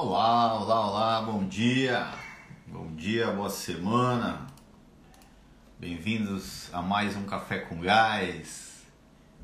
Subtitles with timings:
[0.00, 2.06] Olá, olá, olá, bom dia,
[2.68, 4.46] bom dia, boa semana,
[5.76, 8.86] bem-vindos a mais um Café com Gás,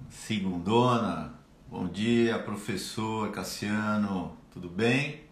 [0.08, 1.34] segundona,
[1.66, 5.24] bom dia, professor Cassiano, tudo bem?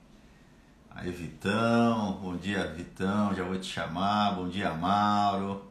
[0.90, 5.70] Aí, Vitão, bom dia, Vitão, já vou te chamar, bom dia, Mauro,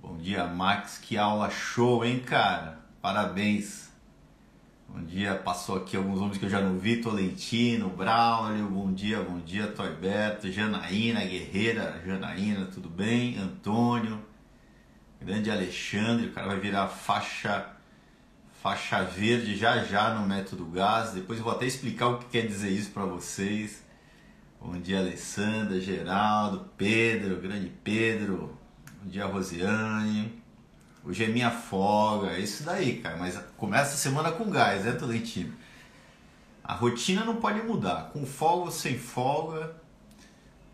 [0.00, 3.87] bom dia, Max, que aula show, hein, cara, parabéns.
[4.90, 9.20] Bom dia, passou aqui alguns nomes que eu já não vi, Tolentino, Braulio, bom dia,
[9.20, 13.36] bom dia, Toiberto, Janaína, Guerreira, Janaína, tudo bem?
[13.36, 14.18] Antônio,
[15.20, 17.74] grande Alexandre, o cara vai virar faixa
[18.62, 22.46] faixa verde já já no método gás, depois eu vou até explicar o que quer
[22.46, 23.84] dizer isso para vocês.
[24.58, 28.58] Bom dia, Alessandra, Geraldo, Pedro, grande Pedro,
[29.02, 30.42] bom dia, Rosiane,
[31.04, 33.16] Hoje é minha folga, é isso daí, cara.
[33.16, 35.54] Mas começa a semana com gás, né, Tolentino?
[36.62, 38.10] A rotina não pode mudar.
[38.12, 39.74] Com folga ou sem folga,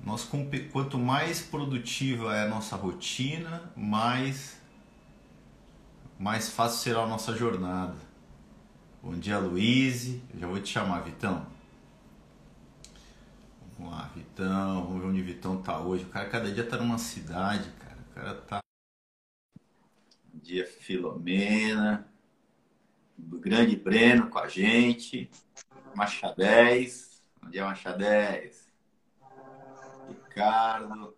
[0.04, 0.28] nós,
[0.72, 4.60] quanto mais produtiva é a nossa rotina, mais,
[6.18, 7.94] mais fácil será a nossa jornada.
[9.02, 10.14] Bom dia, Luiz.
[10.32, 11.46] Eu já vou te chamar, Vitão.
[13.78, 14.84] Vamos lá, Vitão.
[14.86, 16.04] Vamos ver onde o Vitão tá hoje.
[16.04, 17.98] O cara cada dia tá numa cidade, cara.
[18.10, 18.63] O cara tá
[20.44, 22.06] dia, Filomena.
[23.18, 25.30] O grande Breno com a gente.
[25.94, 27.24] Machadez.
[27.40, 28.70] Bom dia, Machadez.
[30.06, 31.16] Ricardo.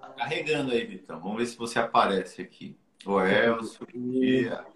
[0.00, 1.18] Tá carregando aí, Vitão.
[1.18, 2.78] Vamos ver se você aparece aqui.
[3.06, 4.66] O Elcio, bom dia.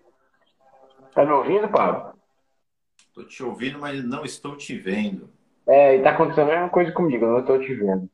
[1.14, 2.18] Tá me ouvindo, Pablo?
[2.96, 5.30] Estou te ouvindo, mas não estou te vendo.
[5.66, 8.08] É, e tá acontecendo a mesma coisa comigo, eu não estou te vendo.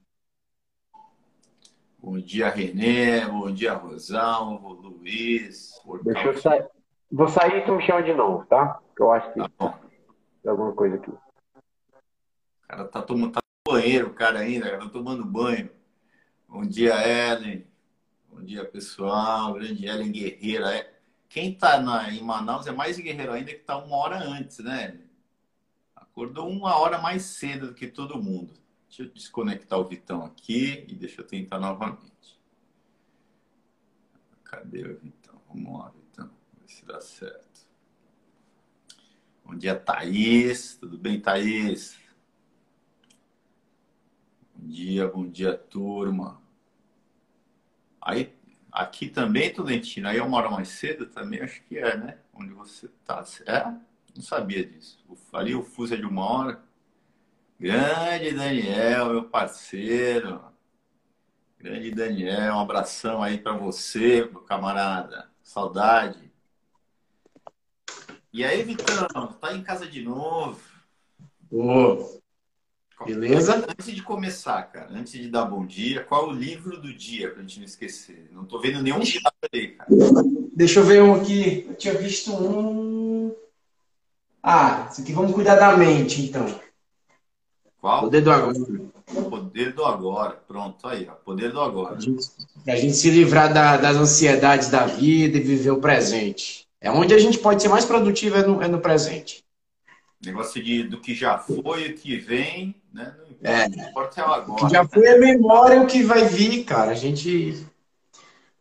[2.10, 3.26] Bom dia, Renê.
[3.26, 5.78] Bom dia, Rosalvo, Luiz.
[6.02, 6.66] Deixa eu sair.
[7.12, 8.80] Vou sair e tu me chama de novo, tá?
[8.98, 9.78] Eu acho que tá bom.
[10.42, 11.10] tem alguma coisa aqui.
[11.10, 11.18] O
[12.66, 15.68] cara tá tomando tá no banheiro, o cara ainda, cara, tá tomando banho.
[16.48, 17.66] Bom dia, Ellen.
[18.32, 19.52] Bom dia, pessoal.
[19.52, 20.78] Grande Ellen Guerreira.
[20.78, 20.90] É...
[21.28, 24.98] Quem tá na, em Manaus é mais guerreiro ainda que tá uma hora antes, né?
[25.94, 28.54] Acordou uma hora mais cedo do que todo mundo.
[28.88, 32.40] Deixa eu desconectar o Vitão aqui e deixa eu tentar novamente.
[34.42, 35.40] Cadê o Vitão?
[35.46, 36.30] Vamos lá, Vitão.
[36.58, 37.68] Ver se dá certo.
[39.44, 40.76] Bom dia, Thaís.
[40.76, 41.98] Tudo bem, Thaís?
[44.54, 46.42] Bom dia, bom dia, turma.
[48.00, 48.34] Aí,
[48.72, 52.18] aqui também, Tudentino, aí é uma hora mais cedo também, acho que é, né?
[52.32, 53.22] Onde você está.
[53.46, 53.64] É?
[54.14, 54.98] Não sabia disso.
[55.32, 56.67] Ali o fuso é de uma hora.
[57.60, 60.40] Grande Daniel, meu parceiro.
[61.58, 65.28] Grande Daniel, um abração aí para você, meu camarada.
[65.42, 66.30] Saudade.
[68.32, 69.08] E aí, Vitão,
[69.40, 70.60] tá em casa de novo?
[71.50, 72.20] Ô,
[73.04, 73.56] beleza?
[73.56, 77.32] Antes de começar, cara, antes de dar bom dia, qual é o livro do dia
[77.32, 78.28] pra gente não esquecer?
[78.30, 79.90] Não tô vendo nenhum livro aí, cara.
[80.54, 81.66] Deixa eu ver um aqui.
[81.68, 83.34] Eu tinha visto um.
[84.40, 86.67] Ah, esse aqui vamos cuidar da mente, então.
[87.80, 88.02] Qual?
[88.02, 88.58] Poder do agora.
[89.30, 90.42] Poder do agora.
[90.46, 91.14] Pronto, aí, ó.
[91.14, 91.96] Poder do agora.
[92.64, 96.66] Para a gente se livrar da, das ansiedades da vida e viver o presente.
[96.80, 99.44] É onde a gente pode ser mais produtivo é no, é no presente.
[100.24, 103.14] Negócio de, do que já foi, o que vem, né?
[103.16, 103.68] Não importa, é.
[103.68, 104.52] não importa é o agora.
[104.52, 106.90] O que já foi é memória, o que vai vir, cara.
[106.90, 107.64] A gente,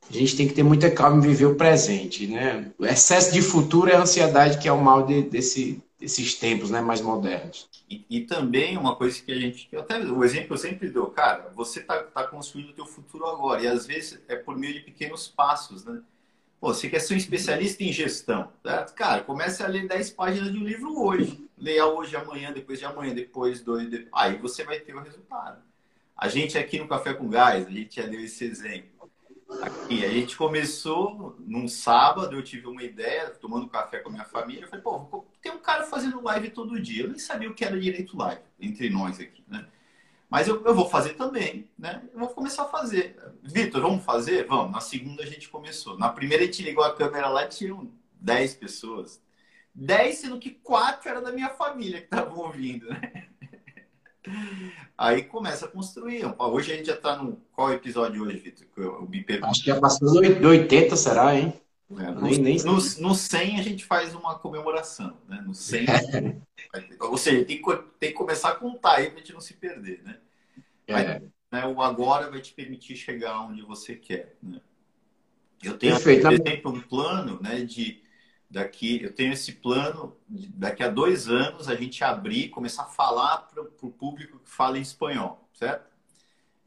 [0.08, 2.72] a gente tem que ter muita calma e viver o presente, né?
[2.78, 6.70] O excesso de futuro é a ansiedade que é o mal de, desse, desses tempos
[6.70, 7.68] né, mais modernos.
[7.90, 9.76] E, e, também uma coisa que a gente.
[9.76, 13.64] Até o exemplo eu sempre dou, cara, você está tá construindo o teu futuro agora.
[13.64, 16.02] E às vezes é por meio de pequenos passos, né?
[16.60, 18.94] Pô, você quer ser um especialista em gestão, certo?
[18.96, 21.48] Cara, comece a ler 10 páginas de um livro hoje.
[21.56, 24.10] Leia hoje, amanhã, depois de amanhã, depois, dois, depois.
[24.12, 25.62] Aí você vai ter o resultado.
[26.16, 28.90] A gente aqui no Café com Gás, a gente já deu esse exemplo.
[29.62, 34.26] Aqui, a gente começou num sábado, eu tive uma ideia, tomando café com a minha
[34.26, 37.04] família, eu falei, pô, tem um cara fazendo live todo dia.
[37.04, 39.66] Eu nem sabia o que era direito live, entre nós aqui, né?
[40.30, 42.04] Mas eu, eu vou fazer também, né?
[42.14, 43.18] Eu vou começar a fazer.
[43.42, 44.46] Vitor, vamos fazer?
[44.46, 44.74] Vamos.
[44.74, 45.98] Na segunda a gente começou.
[45.98, 47.90] Na primeira a gente ligou a câmera lá tinham
[48.20, 49.22] 10 pessoas.
[49.74, 53.30] 10, sendo que 4 era da minha família que estavam ouvindo, né?
[54.98, 56.24] Aí começa a construir.
[56.38, 57.40] Hoje a gente já está no.
[57.52, 58.68] Qual episódio hoje, Vitor?
[58.76, 61.54] Eu me Acho que já passou do 80, será, hein?
[61.92, 65.42] É, no, nem, nem no, no 100 a gente faz uma comemoração, né?
[65.46, 65.86] No 100.
[67.00, 69.54] ou seja, tem que, tem que começar a contar aí para a gente não se
[69.54, 70.18] perder, né?
[70.88, 71.22] É.
[71.52, 71.66] né?
[71.66, 74.60] O agora vai te permitir chegar onde você quer, né?
[75.64, 78.02] Eu tenho, por exemplo, um plano né, de
[78.50, 83.40] daqui, eu tenho esse plano, daqui a dois anos a gente abrir, começar a falar
[83.40, 85.88] para o público que fala em espanhol, certo?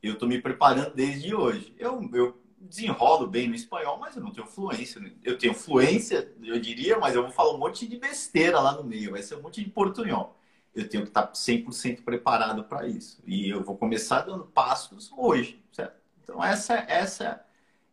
[0.03, 1.75] Eu estou me preparando desde hoje.
[1.79, 5.01] Eu, eu desenrolo bem no espanhol, mas eu não tenho fluência.
[5.25, 8.85] Eu tenho fluência, eu diria, mas eu vou falar um monte de besteira lá no
[8.85, 10.37] meio, vai ser um monte de portunhol.
[10.75, 13.23] Eu tenho que estar 100% preparado para isso.
[13.27, 15.99] E eu vou começar dando passos hoje, certo?
[16.23, 17.45] Então, essa, essa,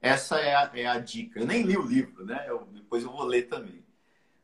[0.02, 1.40] essa é, a, é a dica.
[1.40, 2.46] Eu nem li o livro, né?
[2.48, 3.84] Eu, depois eu vou ler também.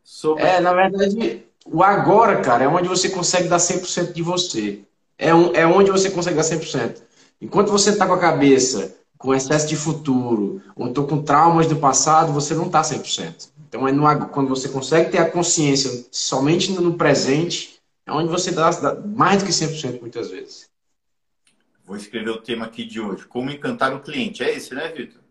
[0.04, 0.44] Sobre...
[0.44, 4.82] É, na verdade, o agora, cara, é onde você consegue dar 100% de você.
[5.18, 7.02] É, um, é onde você consegue dar 100%.
[7.40, 11.78] Enquanto você está com a cabeça com excesso de futuro, ou estou com traumas do
[11.78, 13.52] passado, você não está 100%.
[13.70, 18.52] Então, é no, quando você consegue ter a consciência somente no presente, é onde você
[18.52, 20.70] dá, dá mais do que 100% muitas vezes.
[21.86, 23.26] Vou escrever o tema aqui de hoje.
[23.26, 24.44] Como encantar o cliente.
[24.44, 25.23] É esse, né, Vitor?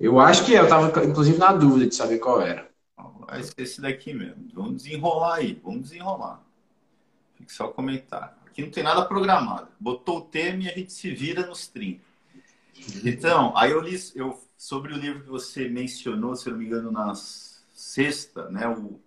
[0.00, 0.60] Eu acho que é.
[0.60, 2.70] Eu estava, inclusive, na dúvida de saber qual era.
[3.26, 4.48] Vai ser esse daqui mesmo.
[4.54, 5.60] Vamos desenrolar aí.
[5.62, 6.42] Vamos desenrolar.
[7.36, 8.36] Fique só comentar.
[8.46, 9.68] Aqui não tem nada programado.
[9.78, 12.00] Botou o tema e a gente se vira nos 30.
[13.04, 16.66] Então, aí eu li eu, sobre o livro que você mencionou, se eu não me
[16.66, 18.66] engano, na sexta, né?
[18.68, 18.98] O,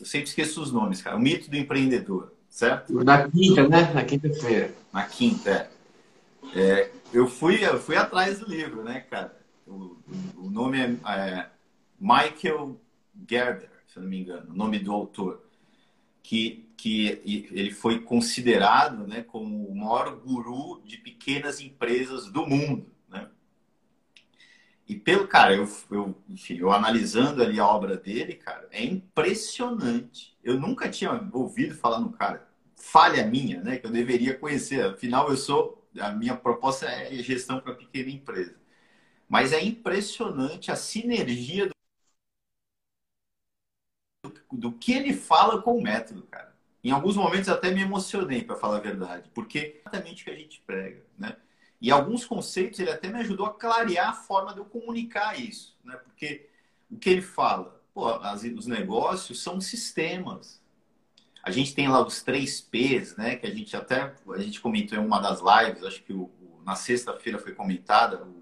[0.00, 1.16] eu sempre esqueço os nomes, cara.
[1.16, 2.92] O mito do empreendedor, certo?
[3.04, 3.92] Na quinta, né?
[3.92, 4.74] Na quinta-feira.
[4.90, 5.70] Na quinta,
[6.54, 6.60] é.
[6.60, 6.92] é.
[7.12, 9.41] eu, fui, eu fui atrás do livro, né, cara?
[10.36, 11.50] O, nome é, é
[11.98, 12.80] Michael
[13.28, 15.42] Gerber, se não me engano, o nome do autor.
[16.22, 22.86] Que, que ele foi considerado né, como o maior guru de pequenas empresas do mundo.
[23.08, 23.28] Né?
[24.88, 30.36] E pelo cara, eu, eu, enfim, eu analisando ali a obra dele, cara, é impressionante.
[30.44, 32.48] Eu nunca tinha ouvido falar no cara.
[32.76, 33.78] Falha minha, né?
[33.78, 34.84] Que eu deveria conhecer.
[34.84, 35.86] Afinal, eu sou.
[35.98, 38.56] A minha proposta é gestão para pequena empresa.
[39.32, 41.70] Mas é impressionante a sinergia
[44.22, 46.54] do, do que ele fala com o método, cara.
[46.84, 50.30] Em alguns momentos até me emocionei, para falar a verdade, porque é exatamente o que
[50.32, 51.34] a gente prega, né?
[51.80, 55.78] E alguns conceitos ele até me ajudou a clarear a forma de eu comunicar isso,
[55.82, 55.96] né?
[55.96, 56.50] Porque
[56.90, 60.60] o que ele fala, pô, as, os negócios são sistemas.
[61.42, 63.36] A gente tem lá os três P's, né?
[63.36, 66.62] Que a gente até a gente comentou em uma das lives, acho que o, o,
[66.66, 68.41] na sexta-feira foi comentada o,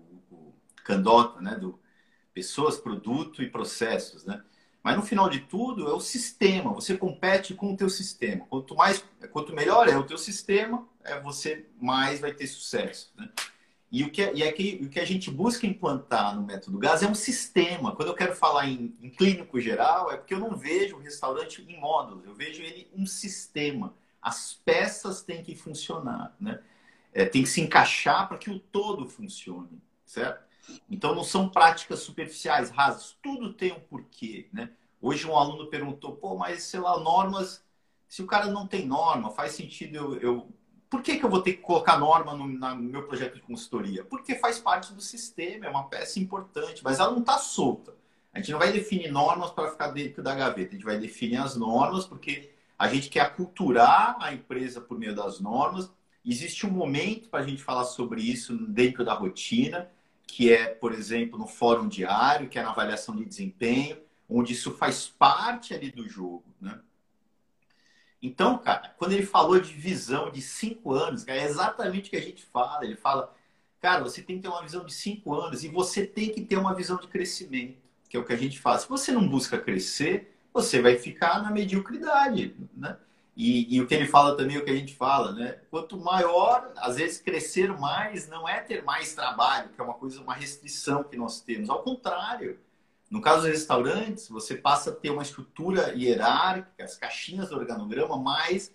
[0.85, 1.57] Candota, né?
[1.57, 1.79] Do
[2.33, 4.43] pessoas, produto e processos, né?
[4.83, 6.73] Mas no final de tudo é o sistema.
[6.73, 8.47] Você compete com o teu sistema.
[8.47, 13.13] Quanto mais, quanto melhor é o teu sistema, é você mais vai ter sucesso.
[13.15, 13.29] Né?
[13.93, 16.79] E o que, é, e é que, o que a gente busca implantar no método
[16.79, 17.95] GAS é um sistema.
[17.95, 21.61] Quando eu quero falar em, em clínico geral, é porque eu não vejo o restaurante
[21.61, 23.93] em módulos, eu vejo ele um sistema.
[24.23, 26.61] As peças têm que funcionar, né?
[27.13, 30.49] É, tem que se encaixar para que o todo funcione, certo?
[30.91, 34.71] Então não são práticas superficiais, rasas, tudo tem um porquê, né?
[35.01, 37.65] Hoje um aluno perguntou, pô, mas sei lá, normas,
[38.09, 40.49] se o cara não tem norma, faz sentido eu, eu...
[40.91, 44.05] por que, que eu vou ter que colocar norma no, no meu projeto de consultoria?
[44.05, 47.95] Porque faz parte do sistema, é uma peça importante, mas ela não está solta.
[48.33, 51.39] A gente não vai definir normas para ficar dentro da gaveta, a gente vai definir
[51.39, 55.91] as normas porque a gente quer aculturar a empresa por meio das normas.
[56.25, 59.91] Existe um momento para a gente falar sobre isso dentro da rotina
[60.31, 63.99] que é, por exemplo, no fórum diário, que é na avaliação de desempenho,
[64.29, 66.81] onde isso faz parte ali do jogo, né?
[68.23, 72.23] Então, cara, quando ele falou de visão de cinco anos, é exatamente o que a
[72.23, 72.85] gente fala.
[72.85, 73.35] Ele fala,
[73.81, 76.57] cara, você tem que ter uma visão de cinco anos e você tem que ter
[76.57, 77.79] uma visão de crescimento,
[78.09, 78.79] que é o que a gente fala.
[78.79, 82.99] Se você não busca crescer, você vai ficar na mediocridade, né?
[83.43, 85.63] E, e, o que ele fala também, o que a gente fala, né?
[85.71, 90.21] Quanto maior, às vezes crescer mais não é ter mais trabalho, que é uma coisa,
[90.21, 91.71] uma restrição que nós temos.
[91.71, 92.61] Ao contrário,
[93.11, 98.19] no caso dos restaurantes, você passa a ter uma estrutura hierárquica, as caixinhas do organograma,
[98.19, 98.75] mais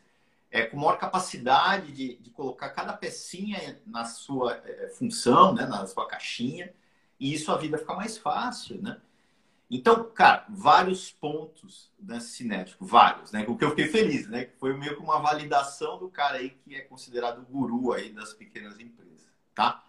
[0.49, 5.67] é, com maior capacidade de, de colocar cada pecinha na sua é, função, né?
[5.67, 6.73] na sua caixinha,
[7.19, 8.99] e isso a vida fica mais fácil, né?
[9.69, 13.45] Então, cara, vários pontos né, cinético, vários, né?
[13.47, 14.49] O que eu fiquei feliz, né?
[14.59, 18.33] Foi meio que uma validação do cara aí que é considerado o guru aí das
[18.33, 19.83] pequenas empresas, tá?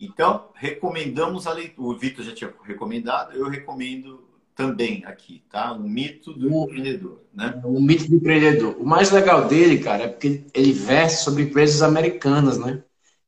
[0.00, 1.88] Então, recomendamos a leitura.
[1.88, 5.72] O Vitor já tinha recomendado, eu recomendo também aqui, tá?
[5.72, 7.60] O mito do o, empreendedor, né?
[7.64, 8.76] O mito do empreendedor.
[8.80, 12.82] O mais legal dele, cara, é porque ele versa sobre empresas americanas, né?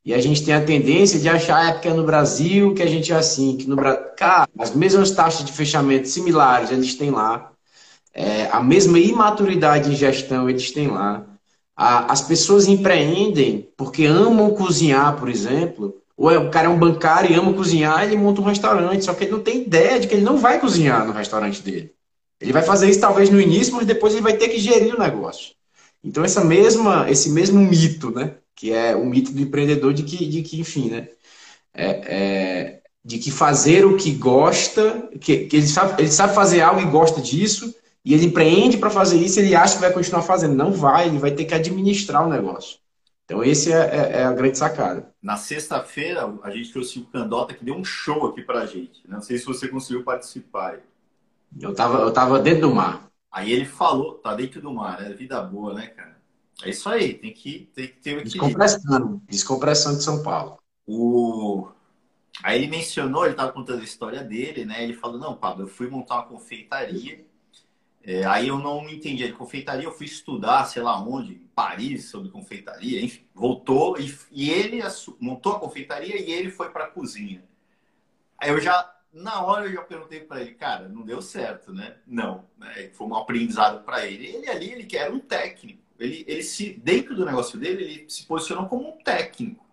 [0.07, 2.85] E a gente tem a tendência de achar é que é no Brasil que a
[2.85, 4.01] gente é assim, que no Brasil.
[4.15, 7.51] Cara, as mesmas taxas de fechamento similares eles têm lá.
[8.13, 11.25] É, a mesma imaturidade em gestão eles têm lá.
[11.75, 16.01] A, as pessoas empreendem porque amam cozinhar, por exemplo.
[16.15, 19.13] Ou é, o cara é um bancário e ama cozinhar, ele monta um restaurante, só
[19.13, 21.91] que ele não tem ideia de que ele não vai cozinhar no restaurante dele.
[22.39, 24.99] Ele vai fazer isso talvez no início, mas depois ele vai ter que gerir o
[24.99, 25.53] negócio.
[26.01, 28.35] Então essa mesma, esse mesmo mito, né?
[28.57, 31.07] Que é o mito do empreendedor de que, de que enfim, né?
[31.73, 36.61] É, é, de que fazer o que gosta, que, que ele, sabe, ele sabe fazer
[36.61, 37.73] algo e gosta disso,
[38.03, 40.55] e ele empreende para fazer isso, ele acha que vai continuar fazendo.
[40.55, 42.79] Não vai, ele vai ter que administrar o negócio.
[43.25, 45.13] Então, esse é, é, é a grande sacada.
[45.21, 49.01] Na sexta-feira, a gente trouxe o Candota, que deu um show aqui para a gente.
[49.07, 50.79] Não sei se você conseguiu participar.
[51.59, 53.07] Eu estava eu tava dentro do mar.
[53.31, 56.16] Aí ele falou, tá dentro do mar, é vida boa, né, cara?
[56.63, 58.23] É isso aí, tem que, tem que ter o equilíbrio.
[58.23, 60.57] Descompressão, descompressão de São Paulo.
[60.85, 61.69] O...
[62.43, 64.83] Aí ele mencionou, ele estava contando a história dele, né?
[64.83, 67.25] Ele falou, não, Pablo, eu fui montar uma confeitaria
[68.07, 72.05] é, aí eu não entendia de confeitaria, eu fui estudar, sei lá onde, em Paris,
[72.05, 74.81] sobre confeitaria, enfim, voltou e, e ele
[75.19, 77.43] montou a confeitaria e ele foi para a cozinha.
[78.37, 81.97] Aí eu já, na hora eu já perguntei para ele, cara, não deu certo, né?
[82.07, 82.91] Não, né?
[82.93, 84.25] foi um aprendizado para ele.
[84.25, 85.83] Ele ali, ele era um técnico.
[85.99, 89.65] Ele, ele se, dentro do negócio dele, ele se posicionou como um técnico.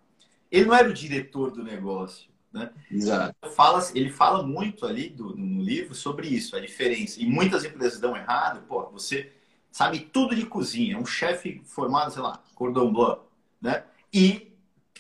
[0.51, 2.33] Ele não era o diretor do negócio.
[2.53, 2.73] Né?
[2.89, 3.35] Exato.
[3.51, 7.21] Fala, ele fala muito ali do, no livro sobre isso, a diferença.
[7.21, 9.33] E muitas empresas dão errado, pô, você
[9.73, 13.29] sabe tudo de cozinha, um chefe formado, sei lá, cordon bleu,
[13.61, 13.85] né?
[14.13, 14.53] E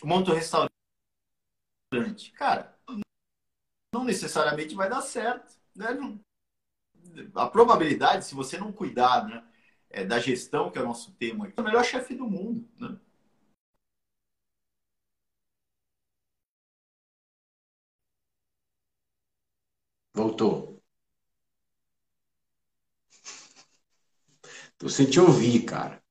[0.02, 0.72] monta um restaurante.
[2.36, 2.76] Cara,
[3.94, 5.54] não necessariamente vai dar certo.
[5.76, 5.86] Né?
[7.36, 9.44] A probabilidade, se você não cuidar né,
[9.94, 12.68] é, da gestão, que é o nosso tema aqui, é o melhor chefe do mundo.
[12.78, 12.98] Né?
[20.12, 20.82] Voltou.
[24.78, 26.02] Tô sem te ouvir, cara.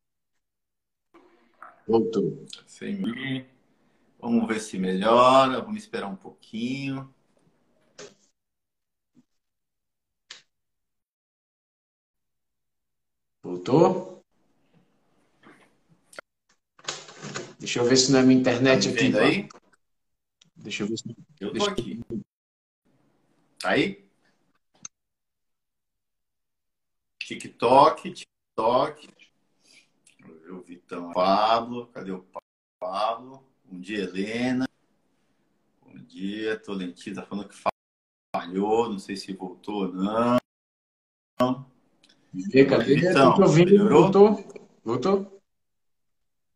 [1.87, 2.45] Voltou.
[2.65, 3.45] Sem mim.
[4.19, 5.61] Vamos ver se melhora.
[5.61, 7.13] Vamos esperar um pouquinho.
[13.43, 14.23] Voltou?
[17.59, 19.17] Deixa eu ver se não é minha internet tá aqui.
[19.19, 19.49] Aí?
[20.55, 21.15] Deixa eu ver se.
[21.41, 21.71] Eu tô Deixa...
[21.71, 22.01] aqui.
[23.59, 24.09] Tá aí?
[27.19, 29.09] TikTok, TikTok.
[30.49, 31.87] O Vitão Pablo.
[31.87, 32.25] Cadê o
[32.79, 33.45] Pablo?
[33.65, 34.65] Bom dia, Helena.
[35.81, 37.21] Bom dia, Tolentina.
[37.21, 37.61] Tá falando que
[38.33, 38.89] falhou.
[38.89, 41.72] Não sei se voltou ou não.
[42.33, 43.07] Vê, cadê?
[43.07, 43.69] Eu tô ouvindo.
[43.69, 44.01] Melhorou?
[44.01, 44.71] Voltou?
[44.83, 45.41] Voltou?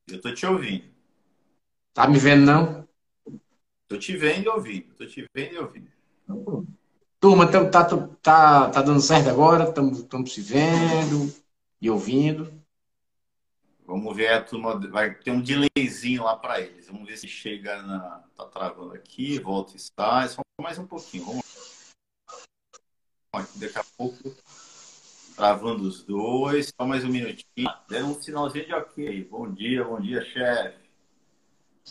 [0.08, 0.86] Eu tô te ouvindo.
[1.94, 2.88] Tá me vendo, não?
[3.88, 4.94] Tô te vendo e ouvindo.
[4.96, 5.92] Tô te vendo e ouvindo.
[7.20, 7.86] Turma, tá, tá,
[8.22, 9.66] tá, tá dando certo agora?
[9.66, 11.34] Estamos se vendo
[11.80, 12.52] e ouvindo.
[13.86, 14.80] Vamos ver a turma.
[14.90, 16.88] Vai ter um delayzinho lá para eles.
[16.88, 18.24] Vamos ver se chega na.
[18.36, 20.28] Tá travando aqui, volta e está.
[20.28, 21.26] Só mais um pouquinho.
[21.26, 21.44] Vamos
[23.34, 24.36] aqui daqui a pouco.
[25.38, 26.74] Travando os dois.
[26.76, 27.70] Só mais um minutinho.
[27.88, 29.24] Deram um sinalzinho de ok.
[29.30, 30.80] Bom dia, bom dia, chefe.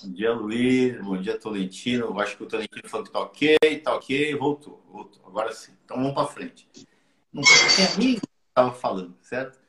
[0.02, 1.00] Bom dia, Luiz.
[1.00, 2.06] Bom dia, Tolentino.
[2.06, 4.34] Eu acho que o Tolentino falou que tá ok, tá ok.
[4.34, 5.24] Voltou, voltou.
[5.24, 5.72] Agora sim.
[5.84, 6.68] Então vamos para frente.
[7.32, 9.60] Não tinha nem estava falando, certo?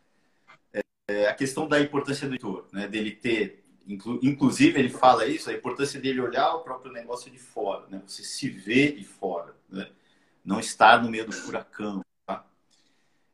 [0.74, 2.88] É, é, a questão da importância do leitor, né?
[2.88, 7.38] Dele ter, inclu, inclusive ele fala isso, a importância dele olhar o próprio negócio de
[7.38, 8.02] fora, né?
[8.08, 9.88] Você se vê de fora, né?
[10.44, 12.02] Não estar no meio do furacão?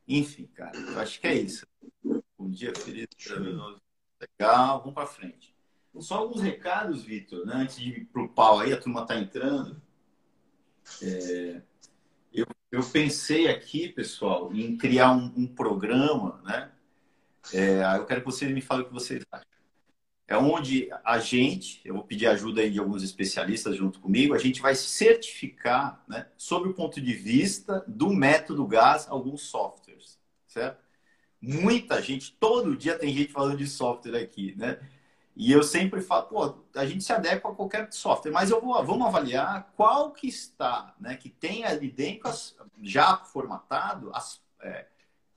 [0.07, 1.65] Enfim, cara, eu acho que é isso.
[2.38, 3.07] Bom dia, feliz,
[4.19, 4.79] legal.
[4.79, 5.55] Vamos para frente.
[6.00, 7.53] Só alguns recados, Vitor, né?
[7.55, 9.81] antes de ir para o pau aí, a turma está entrando.
[11.01, 11.62] É,
[12.33, 16.72] eu, eu pensei aqui, pessoal, em criar um, um programa, né?
[17.53, 19.53] É, eu quero que vocês me falem o que vocês acham.
[20.25, 24.38] É onde a gente, eu vou pedir ajuda aí de alguns especialistas junto comigo, a
[24.38, 29.83] gente vai certificar, né, sob o ponto de vista do método GAS, alguns softwares,
[30.53, 30.83] certo?
[31.41, 34.79] Muita gente, todo dia tem gente falando de software aqui, né?
[35.36, 38.81] E eu sempre falo, pô, a gente se adequa a qualquer software, mas eu vou,
[38.86, 44.86] vamos avaliar qual que está, né, que tem ali dentro, as, já formatado, as, é,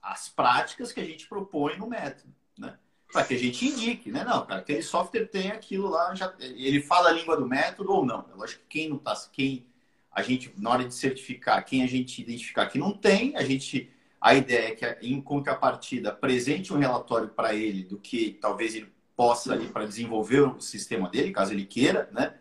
[0.01, 2.77] as práticas que a gente propõe no método, né?
[3.11, 4.23] Para que a gente indique, né?
[4.23, 8.05] Não, cara, aquele software tem aquilo lá, já, ele fala a língua do método ou
[8.05, 8.29] não.
[8.29, 9.65] Eu acho que quem não tá, quem
[10.11, 13.91] a gente, na hora de certificar, quem a gente identificar que não tem, a gente
[14.27, 18.91] a ideia é que, em contrapartida, apresente um relatório para ele do que talvez ele
[19.15, 22.35] possa ali para desenvolver o sistema dele, caso ele queira, né?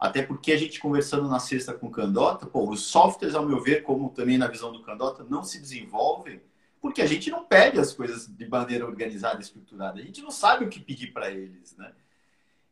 [0.00, 3.62] Até porque a gente conversando na sexta com o Candota, pô, os softwares, ao meu
[3.62, 6.40] ver, como também na visão do Candota, não se desenvolvem
[6.80, 10.00] porque a gente não pede as coisas de maneira organizada, estruturada.
[10.00, 11.92] A gente não sabe o que pedir para eles, né?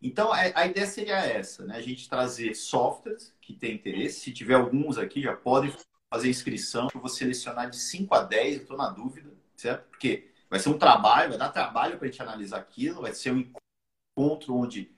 [0.01, 1.77] Então, a ideia seria essa, né?
[1.77, 4.21] A gente trazer softwares que têm interesse.
[4.21, 5.71] Se tiver alguns aqui, já podem
[6.15, 9.89] fazer inscrição, eu vou selecionar de 5 a 10, eu estou na dúvida, certo?
[9.89, 13.33] Porque vai ser um trabalho, vai dar trabalho para a gente analisar aquilo, vai ser
[13.33, 13.53] um
[14.17, 14.95] encontro onde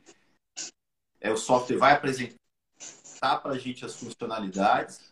[1.19, 2.37] é, o software vai apresentar
[3.43, 5.11] para a gente as funcionalidades.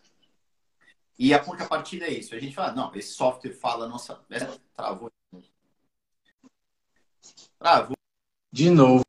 [1.17, 2.35] E a contrapartida é isso.
[2.35, 4.23] A gente fala, não, esse software fala, nossa,
[4.75, 5.11] travou.
[7.57, 7.97] Travou.
[8.51, 9.04] De novo.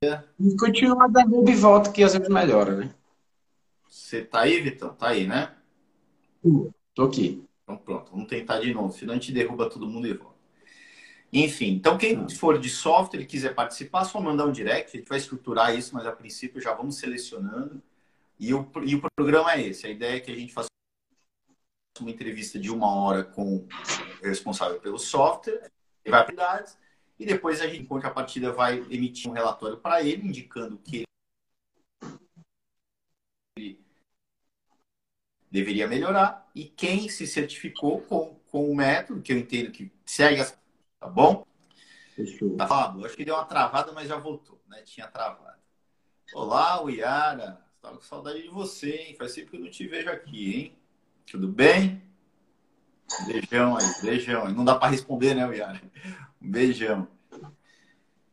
[0.00, 2.94] E continua derruba e volta, que às vezes melhora, né?
[3.88, 4.94] Você tá aí, Vitão?
[4.94, 5.56] Tá aí, né?
[6.94, 7.44] Tô aqui.
[7.64, 10.38] Então pronto, vamos tentar de novo, senão a gente derruba todo mundo e volta.
[11.32, 12.34] Enfim, então quem tá.
[12.36, 15.94] for de software e quiser participar, só mandar um direct, a gente vai estruturar isso,
[15.94, 17.82] mas a princípio já vamos selecionando.
[18.38, 20.68] E o, e o programa é esse, a ideia é que a gente faça
[22.00, 23.68] uma entrevista de uma hora com o
[24.22, 25.70] responsável pelo software,
[26.04, 26.64] e vai para
[27.18, 31.04] e depois a gente, enquanto a partida vai emitir um relatório para ele, indicando que
[33.56, 33.80] ele
[35.50, 40.40] deveria melhorar, e quem se certificou com, com o método, que eu entendo que segue
[40.40, 40.56] as
[41.00, 41.46] Tá bom?
[42.14, 42.56] Fechou.
[42.56, 43.04] Tá falando.
[43.06, 44.82] Acho que deu uma travada, mas já voltou, né?
[44.82, 45.58] Tinha travado.
[46.34, 47.64] Olá, Uiara.
[47.76, 49.16] Estava com saudade de você, hein?
[49.16, 50.78] Faz tempo que eu não te vejo aqui, hein?
[51.30, 52.02] Tudo bem?
[53.26, 54.48] Beijão aí, beijão.
[54.48, 55.80] Não dá para responder, né, Uiara?
[56.40, 57.08] Um beijão.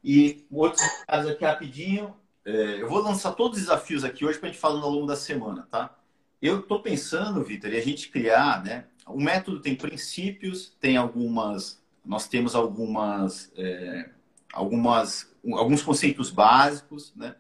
[0.04, 2.16] E outros casos aqui rapidinho.
[2.46, 5.08] É, eu vou lançar todos os desafios aqui hoje para a gente falar ao longo
[5.08, 5.98] da semana, tá?
[6.42, 8.86] Eu estou pensando, Vitor, e a gente criar, né?
[9.08, 14.10] O método tem princípios, tem algumas nós temos algumas, é,
[14.54, 17.36] algumas, alguns conceitos básicos, né?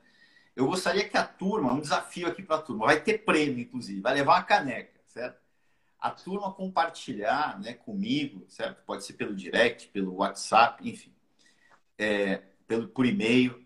[0.55, 4.01] Eu gostaria que a turma, um desafio aqui para a turma, vai ter prêmio, inclusive,
[4.01, 5.37] vai levar uma caneca, certo?
[5.99, 8.83] A turma compartilhar né, comigo, certo?
[8.85, 11.11] Pode ser pelo direct, pelo WhatsApp, enfim,
[11.97, 13.63] é, pelo, por e-mail.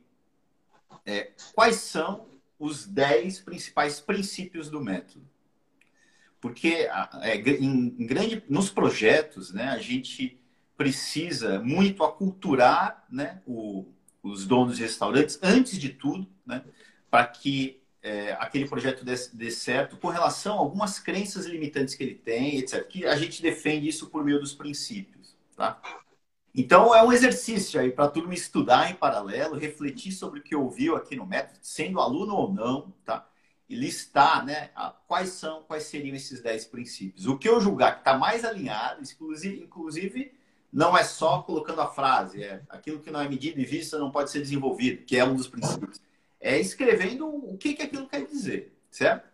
[1.06, 5.28] É, quais são os 10 principais princípios do método?
[6.40, 6.90] Porque
[7.22, 10.40] é, em, grande, nos projetos, né, a gente
[10.78, 13.86] precisa muito aculturar né, o,
[14.24, 16.64] os donos de restaurantes, antes de tudo, né,
[17.10, 22.04] para que é, aquele projeto dê, dê, certo com relação a algumas crenças limitantes que
[22.04, 22.86] ele tem, etc.
[22.88, 25.36] Que a gente defende isso por meio dos princípios.
[25.56, 25.82] Tá?
[26.56, 30.56] Então, é um exercício aí para a turma estudar em paralelo, refletir sobre o que
[30.56, 33.28] ouviu aqui no método, sendo aluno ou não, tá?
[33.70, 37.28] e listar né, a, quais são, quais seriam esses 10 princípios.
[37.28, 40.34] O que eu julgar que está mais alinhado, inclusive, inclusive
[40.74, 44.12] não é só colocando a frase, é aquilo que não é medido e vista não
[44.12, 46.02] pode ser desenvolvido, que é um dos princípios.
[46.40, 49.28] É escrevendo o que, que aquilo quer dizer, certo?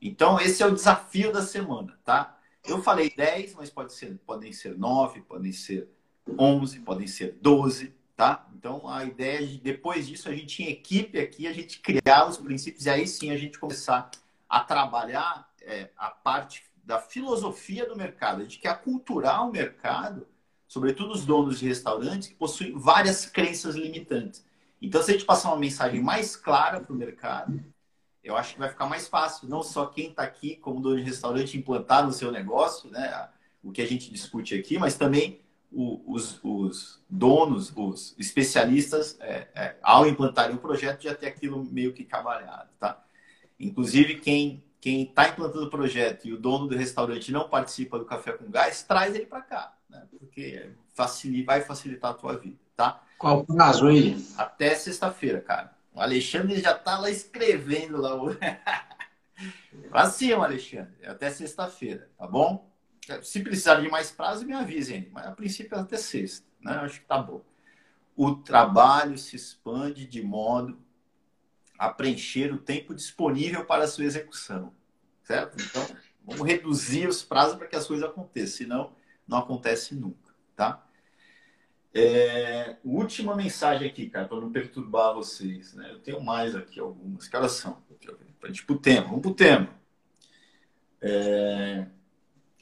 [0.00, 2.38] Então, esse é o desafio da semana, tá?
[2.64, 5.88] Eu falei 10, mas pode ser, podem ser 9, podem ser
[6.38, 8.48] 11, podem ser 12, tá?
[8.54, 12.36] Então, a ideia de, depois disso, a gente em equipe aqui, a gente criar os
[12.36, 14.10] princípios e aí sim a gente começar
[14.48, 18.40] a trabalhar é, a parte da filosofia do mercado.
[18.40, 20.26] A gente quer aculturar o mercado
[20.68, 24.44] sobretudo os donos de restaurantes, que possuem várias crenças limitantes.
[24.80, 27.62] Então, se a gente passar uma mensagem mais clara para o mercado,
[28.22, 31.02] eu acho que vai ficar mais fácil, não só quem está aqui como dono de
[31.02, 33.28] restaurante implantar no seu negócio, né,
[33.62, 39.48] o que a gente discute aqui, mas também o, os, os, donos, os especialistas, é,
[39.54, 43.02] é, ao implantarem o projeto, já ter aquilo meio que trabalhado, tá?
[43.58, 48.04] Inclusive, quem quem está implantando o projeto e o dono do restaurante não participa do
[48.04, 50.06] café com gás, traz ele para cá né?
[50.10, 53.02] porque facilita, vai facilitar a tua vida, tá?
[53.18, 54.24] Qual o prazo aí?
[54.36, 55.76] Até sexta-feira, cara.
[55.92, 58.12] O Alexandre já tá lá escrevendo lá.
[59.90, 61.04] Pra cima, Alexandre.
[61.04, 62.70] Até sexta-feira, tá bom?
[63.22, 65.08] Se precisar de mais prazo, me avisem.
[65.12, 66.72] Mas a princípio é até sexta, né?
[66.76, 67.42] Acho que tá bom.
[68.14, 70.78] O trabalho se expande de modo
[71.76, 74.72] a preencher o tempo disponível para a sua execução,
[75.24, 75.60] certo?
[75.60, 75.84] Então,
[76.24, 78.92] vamos reduzir os prazos para que as coisas aconteçam, senão
[79.26, 80.87] não acontece nunca, tá?
[81.94, 85.74] É, última mensagem aqui, cara, para não perturbar vocês.
[85.74, 85.90] Né?
[85.90, 87.28] Eu tenho mais aqui algumas.
[87.28, 87.82] Que são?
[88.40, 89.06] Para gente pro tema.
[89.06, 89.68] Vamos pro tema.
[91.00, 91.86] É...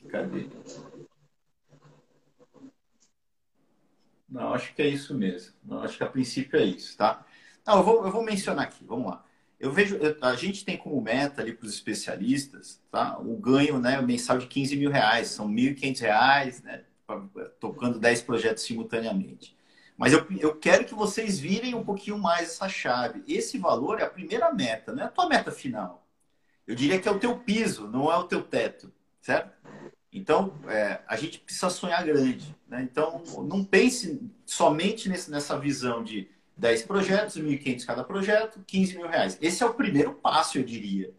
[0.08, 0.46] Cadê?
[4.28, 5.54] Não, acho que é isso mesmo.
[5.64, 7.24] Não, acho que a princípio é isso, tá?
[7.66, 8.84] Não, eu vou, eu vou mencionar aqui.
[8.84, 9.24] Vamos lá.
[9.58, 13.18] Eu vejo, a gente tem como meta ali para os especialistas, tá?
[13.18, 16.84] O ganho, né, mensal de 15 mil reais, são 1.500 reais, né?
[17.60, 19.56] Tocando 10 projetos simultaneamente.
[19.96, 23.22] Mas eu, eu quero que vocês virem um pouquinho mais essa chave.
[23.26, 26.06] Esse valor é a primeira meta, não é a tua meta final.
[26.66, 29.56] Eu diria que é o teu piso, não é o teu teto, certo?
[30.12, 32.54] Então, é, a gente precisa sonhar grande.
[32.66, 32.82] Né?
[32.82, 39.08] Então, não pense somente nesse, nessa visão de 10 projetos, 1.500 cada projeto, 15 mil
[39.08, 39.38] reais.
[39.40, 41.12] Esse é o primeiro passo, eu diria.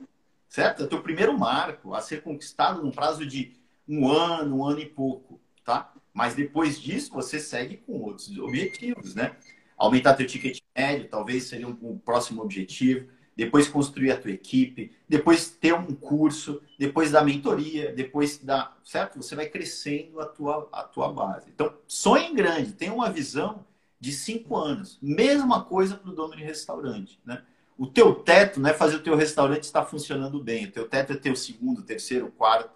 [0.49, 0.81] Certo?
[0.81, 3.55] É o teu primeiro marco a ser conquistado num prazo de
[3.87, 5.93] um ano, um ano e pouco, tá?
[6.13, 9.35] Mas depois disso, você segue com outros objetivos, né?
[9.77, 13.09] Aumentar teu ticket médio, talvez seria um, um próximo objetivo.
[13.35, 19.21] Depois construir a tua equipe, depois ter um curso, depois da mentoria, depois da, certo?
[19.21, 21.47] Você vai crescendo a tua, a tua base.
[21.53, 23.63] Então, sonhe grande, tenha uma visão
[23.99, 24.97] de cinco anos.
[24.99, 27.43] Mesma coisa para o dono de restaurante, né?
[27.77, 30.65] O teu teto não é fazer o teu restaurante estar funcionando bem.
[30.65, 32.71] O teu teto é ter o segundo, terceiro, quarto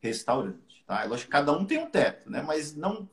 [0.00, 1.02] restaurante, tá?
[1.02, 2.42] É lógico que cada um tem um teto, né?
[2.42, 3.08] Mas não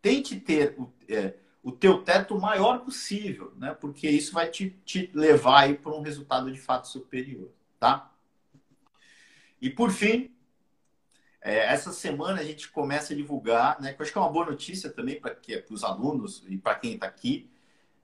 [0.00, 3.74] tente ter o, é, o teu teto maior possível, né?
[3.80, 8.10] Porque isso vai te, te levar para um resultado de fato superior, tá?
[9.60, 10.34] E por fim,
[11.40, 14.30] é, essa semana a gente começa a divulgar, né, que eu acho que é uma
[14.30, 15.36] boa notícia também para
[15.70, 17.48] os alunos e para quem está aqui,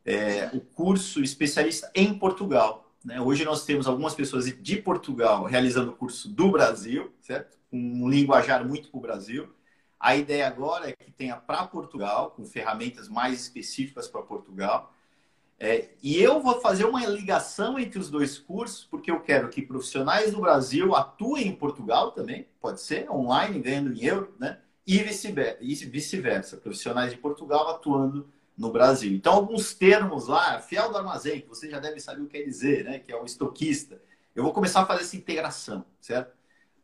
[0.04, 2.92] é, o curso especialista em Portugal.
[3.04, 3.20] Né?
[3.20, 7.57] Hoje nós temos algumas pessoas de Portugal realizando o curso do Brasil, certo?
[7.72, 9.54] Um linguajar muito para o Brasil.
[9.98, 14.94] A ideia agora é que tenha para Portugal, com ferramentas mais específicas para Portugal,
[15.60, 19.60] é, e eu vou fazer uma ligação entre os dois cursos, porque eu quero que
[19.60, 24.60] profissionais do Brasil atuem em Portugal também, pode ser, online, ganhando em euro, né?
[24.86, 29.12] E vice-versa, profissionais de Portugal atuando no Brasil.
[29.12, 32.44] Então, alguns termos lá, fiel do armazém, que você já deve saber o que quer
[32.44, 33.00] dizer, né?
[33.00, 34.00] Que é o estoquista.
[34.36, 36.36] Eu vou começar a fazer essa integração, certo?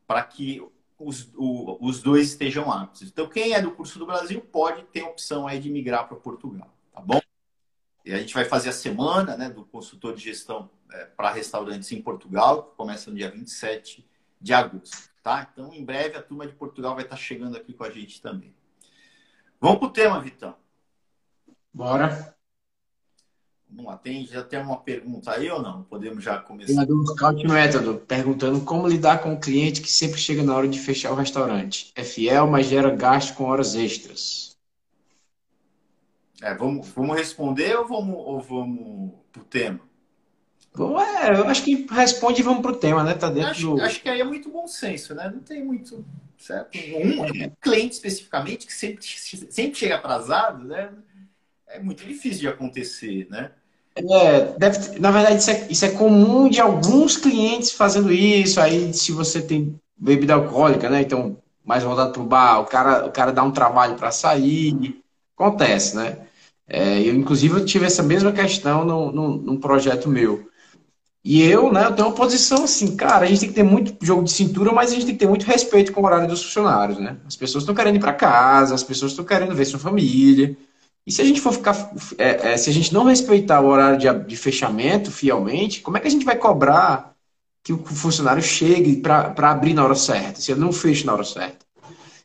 [0.05, 0.61] Para que
[0.99, 3.03] os, o, os dois estejam aptos.
[3.03, 6.17] Então, quem é do curso do Brasil pode ter a opção aí de migrar para
[6.17, 7.21] Portugal, tá bom?
[8.05, 11.91] E a gente vai fazer a semana né, do consultor de gestão é, para restaurantes
[11.91, 14.07] em Portugal, que começa no dia 27
[14.41, 15.11] de agosto.
[15.23, 15.49] Tá?
[15.51, 18.55] Então, em breve, a turma de Portugal vai estar chegando aqui com a gente também.
[19.59, 20.55] Vamos para o tema, Vitão.
[21.73, 22.34] Bora.
[23.83, 23.97] Lá.
[23.97, 25.83] Tem, já tem uma pergunta aí ou não?
[25.83, 26.73] Podemos já começar?
[26.73, 30.57] Tem a do Scout Método, perguntando como lidar com o cliente que sempre chega na
[30.57, 31.93] hora de fechar o restaurante.
[31.95, 34.57] É fiel, mas gera gasto com horas extras.
[36.41, 39.81] É, vamos, vamos responder ou vamos, ou vamos pro tema?
[40.75, 43.15] Bom, é, eu acho que responde e vamos pro tema, né?
[43.15, 43.83] Tá dentro acho, do...
[43.83, 45.31] acho que aí é muito bom senso, né?
[45.33, 46.05] Não tem muito.
[46.37, 46.77] Certo?
[46.77, 50.93] Um, um cliente especificamente que sempre, sempre chega atrasado, né?
[51.67, 53.53] É muito difícil de acontecer, né?
[53.97, 58.61] É, deve, na verdade, isso é, isso é comum de alguns clientes fazendo isso.
[58.61, 61.03] Aí, se você tem bebida alcoólica, né?
[61.03, 65.01] Então, mais voltado para o bar, o cara, o cara dá um trabalho para sair.
[65.37, 66.19] Acontece, né?
[66.67, 70.49] É, eu, inclusive, eu tive essa mesma questão num, num, num, projeto meu.
[71.25, 73.95] E eu, né, eu tenho uma posição assim, cara, a gente tem que ter muito
[74.05, 76.43] jogo de cintura, mas a gente tem que ter muito respeito com o horário dos
[76.43, 77.17] funcionários, né?
[77.27, 80.57] As pessoas estão querendo ir para casa, as pessoas estão querendo ver sua família.
[81.07, 83.99] E se a gente for ficar, é, é, se a gente não respeitar o horário
[83.99, 87.15] de, de, fechamento fielmente, como é que a gente vai cobrar
[87.63, 91.25] que o funcionário chegue para abrir na hora certa, se ele não fecha na hora
[91.25, 91.65] certa?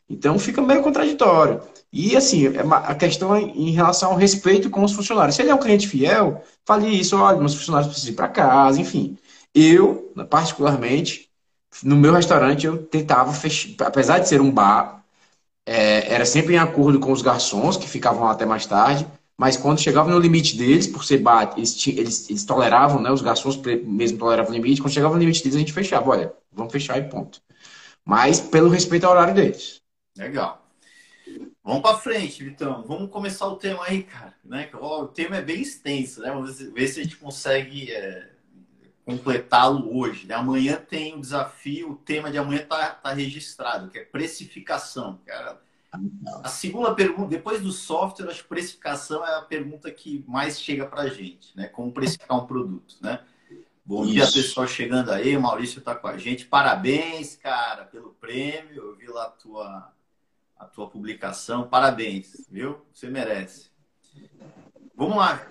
[0.08, 1.60] Então fica meio contraditório.
[1.92, 5.36] E assim, é a questão é em relação ao respeito com os funcionários.
[5.36, 8.80] Se ele é um cliente fiel, fale isso, olha, meus funcionários precisam ir para casa,
[8.80, 9.16] enfim.
[9.54, 11.28] Eu, particularmente,
[11.82, 14.99] no meu restaurante, eu tentava fechar, apesar de ser um bar,
[15.66, 19.80] é, era sempre em acordo com os garçons, que ficavam até mais tarde, mas quando
[19.80, 24.18] chegava no limite deles, por ser bar, eles, eles, eles toleravam, né, os garçons mesmo
[24.18, 27.08] toleravam o limite, quando chegava no limite deles, a gente fechava, olha, vamos fechar e
[27.08, 27.40] ponto.
[28.04, 29.80] Mas pelo respeito ao horário deles.
[30.16, 30.60] Legal.
[31.62, 32.82] Vamos para frente, Vitão.
[32.86, 34.34] Vamos começar o tema aí, cara.
[34.44, 34.68] Né?
[34.74, 36.30] o tema é bem extenso, né?
[36.30, 38.29] Vamos ver se a gente consegue é,
[39.04, 40.26] completá-lo hoje.
[40.26, 40.34] Né?
[40.34, 45.20] Amanhã tem o um desafio, o tema de amanhã está tá registrado, que é precificação.
[45.26, 45.60] Cara.
[46.44, 50.86] A segunda pergunta, depois do software, acho que precificação é a pergunta que mais chega
[50.86, 51.66] para a gente, né?
[51.66, 53.20] Como precificar um produto, né?
[53.84, 54.12] Bom Isso.
[54.12, 55.36] dia, pessoal chegando aí.
[55.36, 56.46] Maurício está com a gente.
[56.46, 58.76] Parabéns, cara, pelo prêmio.
[58.76, 59.92] Eu vi lá a tua
[60.56, 61.66] a tua publicação.
[61.66, 62.84] Parabéns, viu?
[62.92, 63.70] Você merece.
[64.94, 65.44] Vamos lá.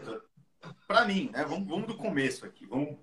[0.88, 1.44] Para mim, né?
[1.44, 2.66] Vamos, vamos do começo aqui.
[2.66, 2.98] Vamos,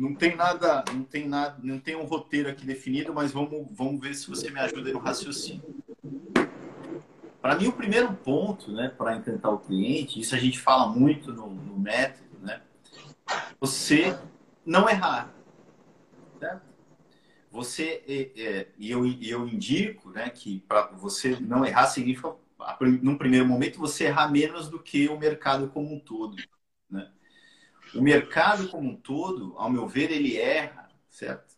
[0.00, 4.00] não tem nada, não tem nada, não tem um roteiro aqui definido, mas vamos, vamos
[4.00, 5.62] ver se você me ajuda no raciocínio.
[7.42, 11.34] Para mim, o primeiro ponto, né, para encantar o cliente, isso a gente fala muito
[11.34, 12.62] no, no método, né?
[13.60, 14.18] Você
[14.64, 15.30] não errar,
[16.38, 16.62] certo?
[17.50, 22.34] você é, e eu, eu indico né, que para você não errar significa
[23.02, 26.36] num primeiro momento você errar menos do que o mercado como um todo
[26.88, 27.10] né?
[27.94, 31.54] O mercado como um todo ao meu ver ele erra certo?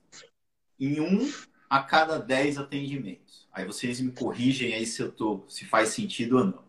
[0.80, 1.30] Em um
[1.70, 3.48] a cada dez atendimentos.
[3.52, 6.64] Aí vocês me corrigem aí se eu tô se faz sentido ou não.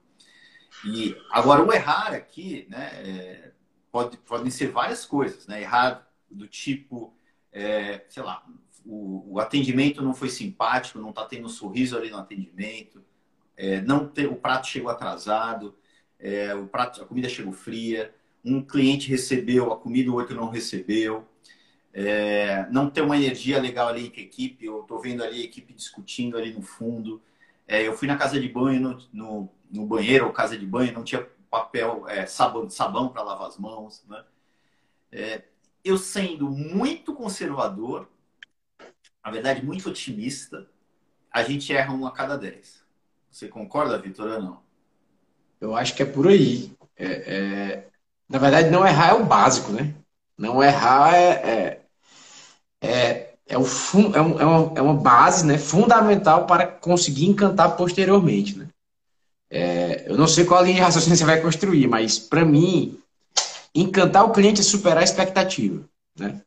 [0.85, 3.51] E agora o errar aqui né é,
[3.91, 5.61] pode, podem ser várias coisas, né?
[5.61, 7.15] Errar do tipo,
[7.51, 8.45] é, sei lá,
[8.85, 13.03] o, o, atendimento não foi simpático, não está tendo um sorriso ali no atendimento,
[13.55, 15.77] é, não ter, o prato chegou atrasado,
[16.19, 20.49] é, o prato, a comida chegou fria, um cliente recebeu a comida, o outro não
[20.49, 21.25] recebeu,
[21.93, 25.45] é, não tem uma energia legal ali com a equipe, eu estou vendo ali a
[25.45, 27.21] equipe discutindo ali no fundo.
[27.67, 30.93] É, eu fui na casa de banho, no, no, no, banheiro ou casa de banho,
[30.93, 34.03] não tinha papel, é, sabão, sabão para lavar as mãos.
[34.07, 34.23] Né?
[35.11, 35.43] É,
[35.83, 38.09] eu sendo muito conservador,
[39.23, 40.67] na verdade muito otimista,
[41.31, 42.83] a gente erra um a cada dez.
[43.29, 44.63] Você concorda, Vitor, ou não?
[45.59, 46.71] Eu acho que é por aí.
[46.95, 47.89] É, é,
[48.29, 49.93] na verdade, não errar é o básico, né?
[50.37, 51.83] Não errar é, é
[52.83, 53.61] é, é, o,
[54.13, 58.57] é, um, é, uma, é uma base né, fundamental para conseguir encantar posteriormente.
[58.57, 58.67] Né?
[59.49, 62.99] É, eu não sei qual linha de raciocínio você vai construir, mas para mim,
[63.73, 65.81] encantar o cliente é superar a expectativa.
[66.19, 66.41] Né?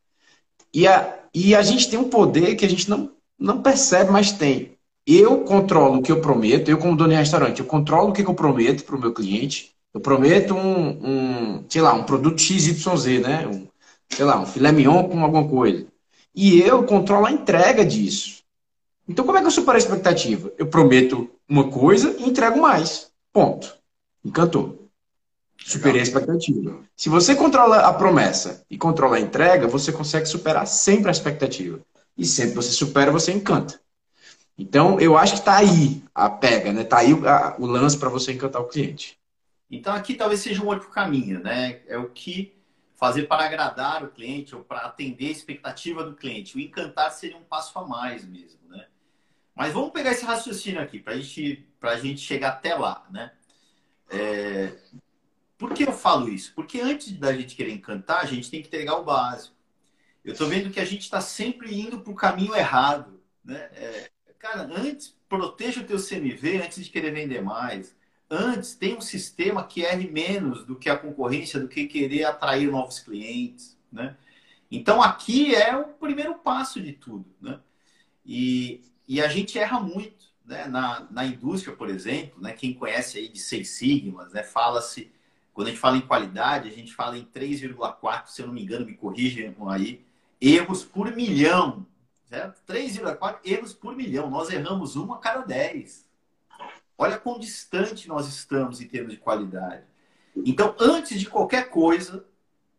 [0.71, 4.31] E, a, e a gente tem um poder que a gente não, não percebe, mas
[4.31, 4.77] tem.
[5.07, 8.21] Eu controlo o que eu prometo, eu como dono de restaurante, eu controlo o que
[8.21, 9.73] eu prometo para o meu cliente.
[9.97, 13.47] Eu prometo um, um, sei lá, um produto XYZ, né?
[13.47, 13.67] Um,
[14.07, 15.87] sei lá, um filé mignon com alguma coisa.
[16.35, 18.43] E eu controlo a entrega disso.
[19.09, 20.53] Então, como é que eu supero a expectativa?
[20.55, 23.09] Eu prometo uma coisa e entrego mais.
[23.33, 23.75] Ponto.
[24.23, 24.87] Encantou.
[25.65, 26.77] Superei a expectativa.
[26.95, 31.79] Se você controla a promessa e controla a entrega, você consegue superar sempre a expectativa.
[32.15, 33.79] E sempre você supera, você encanta.
[34.55, 36.83] Então, eu acho que está aí a pega, né?
[36.83, 39.16] Está aí o, a, o lance para você encantar o cliente.
[39.69, 41.81] Então, aqui talvez seja um outro caminho, né?
[41.87, 42.57] É o que
[42.97, 46.57] fazer para agradar o cliente ou para atender a expectativa do cliente.
[46.57, 48.87] O encantar seria um passo a mais mesmo, né?
[49.55, 53.31] Mas vamos pegar esse raciocínio aqui para gente, a gente chegar até lá, né?
[54.09, 54.77] É...
[55.57, 56.53] Por que eu falo isso?
[56.55, 59.55] Porque antes da gente querer encantar, a gente tem que entregar o básico.
[60.23, 63.69] Eu estou vendo que a gente está sempre indo para o caminho errado, né?
[63.73, 64.11] É...
[64.39, 67.96] Cara, antes proteja o teu CMV antes de querer vender mais
[68.29, 72.69] antes tem um sistema que erre menos do que a concorrência, do que querer atrair
[72.71, 74.15] novos clientes, né?
[74.69, 77.59] Então aqui é o primeiro passo de tudo, né?
[78.25, 80.67] E, e a gente erra muito, né?
[80.67, 82.53] Na, na indústria, por exemplo, né?
[82.53, 84.43] Quem conhece aí de seis sigmas, né?
[84.43, 85.11] Fala-se
[85.57, 88.61] quando a gente fala em qualidade, a gente fala em 3,4, se eu não me
[88.61, 90.05] engano, me corrigem aí,
[90.39, 91.83] erros por milhão,
[92.25, 92.61] certo?
[92.71, 94.29] 3,4 erros por milhão.
[94.29, 96.06] Nós erramos um a cada 10.
[96.97, 99.83] Olha quão distante nós estamos em termos de qualidade.
[100.35, 102.25] Então, antes de qualquer coisa,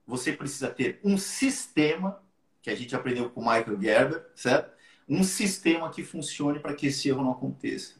[0.06, 2.20] você precisa ter um sistema,
[2.60, 4.76] que a gente aprendeu com o Michael Gerber, certo?
[5.08, 7.94] Um sistema que funcione para que esse erro não aconteça.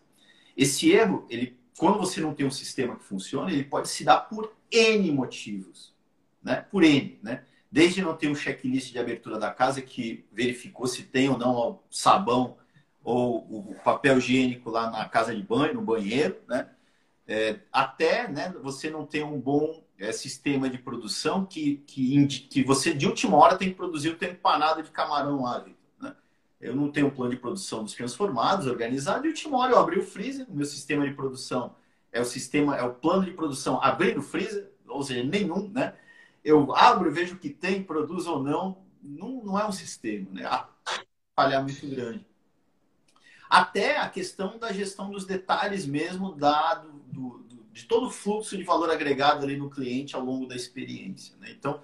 [0.56, 4.18] Esse erro, ele, quando você não tem um sistema que funcione, ele pode se dar
[4.20, 5.94] por N motivos.
[6.42, 6.66] Né?
[6.70, 7.44] Por N, né?
[7.70, 11.80] Desde não ter um checklist de abertura da casa que verificou se tem ou não
[11.90, 12.56] sabão
[13.08, 16.68] ou o papel higiênico lá na casa de banho, no banheiro, né?
[17.26, 22.62] É, até né, você não ter um bom é, sistema de produção que, que, que
[22.62, 25.64] você de última hora tem que produzir o tempo empanado de camarão lá,
[26.00, 26.14] né?
[26.60, 29.98] Eu não tenho um plano de produção dos transformados organizado, de última hora eu abri
[29.98, 31.74] o freezer, o meu sistema de produção
[32.12, 35.94] é o sistema, é o plano de produção abrir o freezer, ou seja, nenhum, né?
[36.44, 40.44] Eu abro, vejo o que tem, produz ou não, não, não é um sistema, né?
[40.46, 40.68] A
[41.34, 42.27] falha muito grande
[43.48, 46.74] até a questão da gestão dos detalhes mesmo da,
[47.12, 50.54] do, do, de todo o fluxo de valor agregado ali no cliente ao longo da
[50.54, 51.36] experiência.
[51.38, 51.50] Né?
[51.50, 51.82] Então,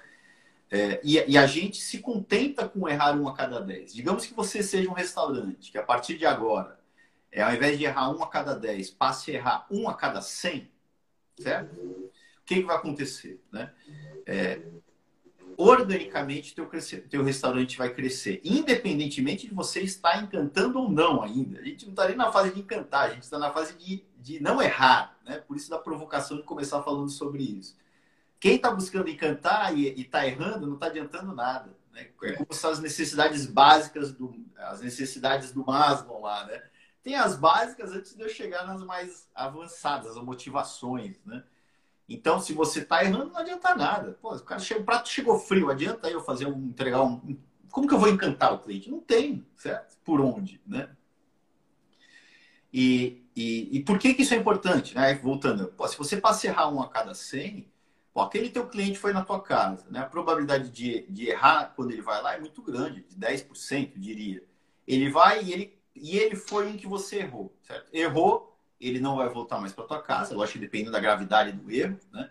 [0.71, 3.95] é, e, e, a gente se contenta com errar um a cada dez.
[3.95, 6.81] Digamos que você seja um restaurante, que a partir de agora,
[7.31, 10.21] é, ao invés de errar um a cada dez, passe a errar um a cada
[10.21, 10.71] cem,
[11.39, 11.75] certo?
[11.77, 12.11] O
[12.45, 13.41] que, que vai acontecer?
[13.53, 13.73] Né?
[14.27, 14.61] É,
[15.57, 16.69] organicamente teu,
[17.09, 21.61] teu restaurante vai crescer, independentemente de você estar encantando ou não ainda.
[21.61, 24.05] A gente não está nem na fase de encantar, a gente está na fase de,
[24.19, 25.39] de não errar, né?
[25.39, 27.77] Por isso da provocação de começar falando sobre isso.
[28.39, 31.75] Quem está buscando encantar e está errando não está adiantando nada.
[31.93, 32.09] Né?
[32.25, 36.63] É como são as necessidades básicas, do, as necessidades do Maslow lá, né?
[37.03, 41.45] Tem as básicas antes de eu chegar nas mais avançadas, as motivações, né?
[42.09, 44.19] Então, se você está errando, não adianta nada.
[44.21, 47.39] Pô, o, cara chega, o prato chegou frio, adianta eu fazer um, entregar um.
[47.71, 48.91] Como que eu vou encantar o cliente?
[48.91, 49.97] Não tem, certo?
[50.05, 50.91] Por onde, né?
[52.73, 54.95] E, e, e por que, que isso é importante?
[54.95, 55.15] Né?
[55.15, 57.73] Voltando, pô, se você passa a errar um a cada 100,
[58.13, 60.01] pô, aquele teu cliente foi na tua casa, né?
[60.01, 64.43] A probabilidade de, de errar quando ele vai lá é muito grande, de 10%, diria.
[64.87, 67.95] Ele vai e ele, e ele foi em que você errou, certo?
[67.95, 71.71] Errou, ele não vai voltar mais para tua casa, lógico que depende da gravidade do
[71.71, 72.31] erro, né?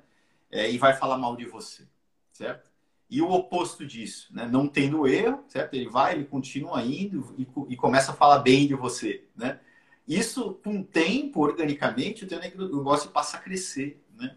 [0.51, 1.87] É, e vai falar mal de você.
[2.31, 2.71] certo?
[3.09, 4.47] E o oposto disso, né?
[4.47, 5.73] não tendo erro, certo?
[5.75, 9.59] Ele vai, ele continua indo e, e começa a falar bem de você, né?
[10.07, 14.35] Isso, com o tempo, organicamente, o teu negócio passa a crescer, né?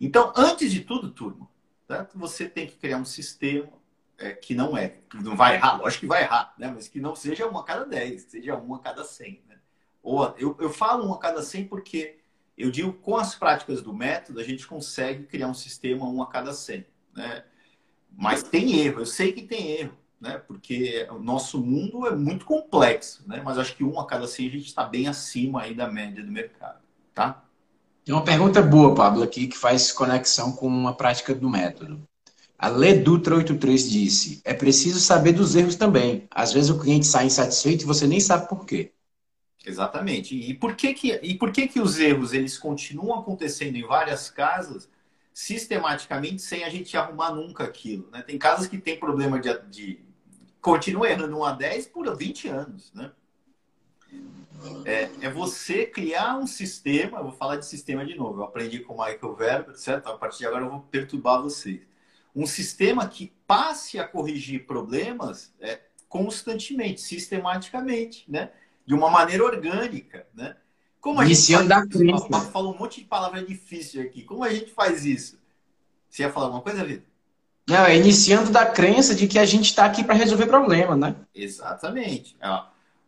[0.00, 1.48] Então, antes de tudo, turma,
[1.86, 2.18] certo?
[2.18, 3.68] você tem que criar um sistema
[4.16, 6.70] é, que não é, que não vai errar, lógico que vai errar, né?
[6.74, 9.49] Mas que não seja uma a cada 10, seja uma a cada 100, né?
[10.02, 12.18] Ou, eu, eu falo uma a cada 100 porque
[12.56, 16.26] eu digo com as práticas do método, a gente consegue criar um sistema um a
[16.26, 17.44] cada 100, né?
[18.16, 20.38] Mas tem erro, eu sei que tem erro, né?
[20.38, 23.40] Porque o nosso mundo é muito complexo, né?
[23.44, 26.22] Mas acho que um a cada 100 a gente está bem acima aí da média
[26.22, 26.80] do mercado,
[27.14, 27.44] tá?
[28.04, 32.02] Tem uma pergunta boa, Pablo, aqui, que faz conexão com uma prática do método.
[32.58, 36.26] A Lê Dutra 83 disse: é preciso saber dos erros também.
[36.30, 38.92] Às vezes o cliente sai insatisfeito e você nem sabe por quê.
[39.64, 40.34] Exatamente.
[40.34, 44.30] E por que que, e por que, que os erros eles continuam acontecendo em várias
[44.30, 44.88] casas
[45.32, 48.08] sistematicamente sem a gente arrumar nunca aquilo?
[48.10, 48.22] Né?
[48.22, 50.00] Tem casas que tem problema de, de
[50.60, 52.92] continua errando 1 a 10 por 20 anos.
[52.94, 53.12] Né?
[54.84, 58.80] É, é, você criar um sistema, eu vou falar de sistema de novo, eu aprendi
[58.80, 60.08] com o Michael Verber, certo?
[60.08, 61.80] A partir de agora eu vou perturbar vocês
[62.34, 68.52] um sistema que passe a corrigir problemas é, constantemente, sistematicamente, né?
[68.90, 70.56] De uma maneira orgânica, né?
[71.00, 72.50] Como a Iniciando gente faz da crença.
[72.50, 74.24] Falou um monte de palavra difícil aqui.
[74.24, 75.38] Como a gente faz isso?
[76.08, 77.04] Você ia falar alguma coisa, Vitor?
[77.68, 81.14] Não, é iniciando da crença de que a gente está aqui para resolver problema, né?
[81.32, 82.36] Exatamente.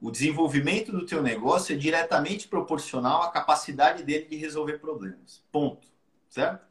[0.00, 5.42] O desenvolvimento do teu negócio é diretamente proporcional à capacidade dele de resolver problemas.
[5.50, 5.88] Ponto.
[6.30, 6.64] Certo?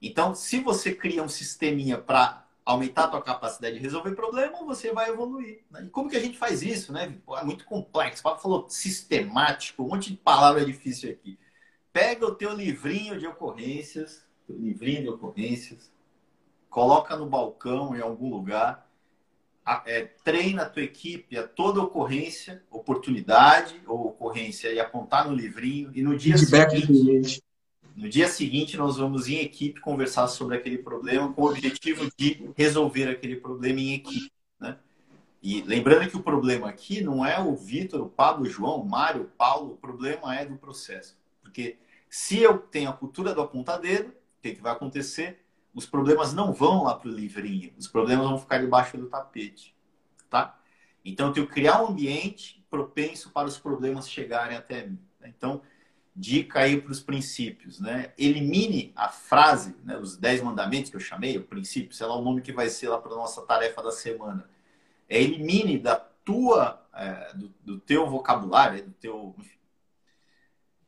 [0.00, 4.92] Então, se você cria um sisteminha para aumentar a tua capacidade de resolver problema, você
[4.92, 5.60] vai evoluir.
[5.70, 5.84] Né?
[5.84, 7.18] E como que a gente faz isso, né?
[7.38, 8.20] É muito complexo.
[8.20, 11.38] O Paulo falou sistemático, um monte de palavra difícil aqui.
[11.92, 15.92] Pega o teu livrinho de ocorrências, teu livrinho de ocorrências,
[16.70, 18.88] coloca no balcão em algum lugar,
[19.86, 25.90] é, treina a tua equipe a toda ocorrência, oportunidade ou ocorrência e apontar no livrinho
[25.94, 27.42] e no dia Feedback seguinte
[27.96, 32.50] no dia seguinte, nós vamos em equipe conversar sobre aquele problema com o objetivo de
[32.56, 34.32] resolver aquele problema em equipe.
[34.58, 34.76] Né?
[35.40, 38.88] E lembrando que o problema aqui não é o Vitor, o Pablo, o João, o
[38.88, 41.16] Mário, o Paulo, o problema é do processo.
[41.40, 41.78] Porque
[42.08, 45.44] se eu tenho a cultura do apontadeiro, o que, que vai acontecer?
[45.72, 49.74] Os problemas não vão lá para o livrinho, os problemas vão ficar debaixo do tapete.
[50.28, 50.58] Tá?
[51.04, 54.98] Então, eu tenho que criar um ambiente propenso para os problemas chegarem até mim.
[55.20, 55.32] Né?
[55.36, 55.62] Então,
[56.14, 58.12] dica aí para os princípios, né?
[58.16, 62.22] Elimine a frase, né, os 10 mandamentos que eu chamei, o princípio, sei lá o
[62.22, 64.48] nome que vai ser lá para nossa tarefa da semana.
[65.08, 69.58] É, elimine da tua, é, do, do, teu vocabulário, do teu, enfim,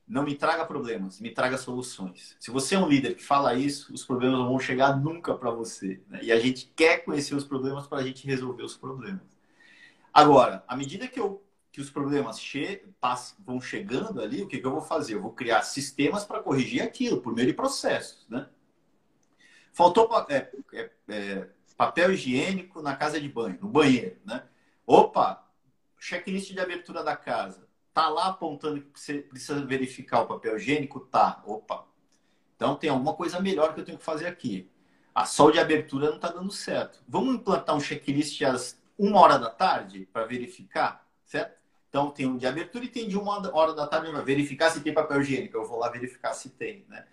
[0.07, 2.37] não me traga problemas, me traga soluções.
[2.39, 5.51] Se você é um líder que fala isso, os problemas não vão chegar nunca para
[5.51, 6.01] você.
[6.09, 6.21] Né?
[6.23, 9.37] E a gente quer conhecer os problemas para a gente resolver os problemas.
[10.15, 11.43] Agora, à medida que eu
[11.77, 12.83] que os problemas che
[13.41, 15.13] vão chegando ali, o que, que eu vou fazer?
[15.13, 18.27] Eu vou criar sistemas para corrigir aquilo, por meio de processos.
[18.31, 18.49] Né?
[19.75, 24.17] Faltou é, é, é, papel higiênico na casa de banho, no banheiro.
[24.25, 24.43] Né?
[24.87, 25.47] Opa,
[25.99, 27.69] checklist de abertura da casa.
[27.93, 31.01] Tá lá apontando que você precisa verificar o papel higiênico?
[31.01, 31.43] Tá.
[31.45, 31.87] Opa.
[32.57, 34.71] Então tem alguma coisa melhor que eu tenho que fazer aqui.
[35.15, 37.05] A sol de abertura não está dando certo.
[37.07, 41.66] Vamos implantar um checklist às uma hora da tarde para verificar, certo?
[41.97, 44.83] Então, tem um de abertura e tem de uma hora da tarde para verificar se
[44.83, 45.57] tem papel higiênico.
[45.57, 47.07] Eu vou lá verificar se tem, né?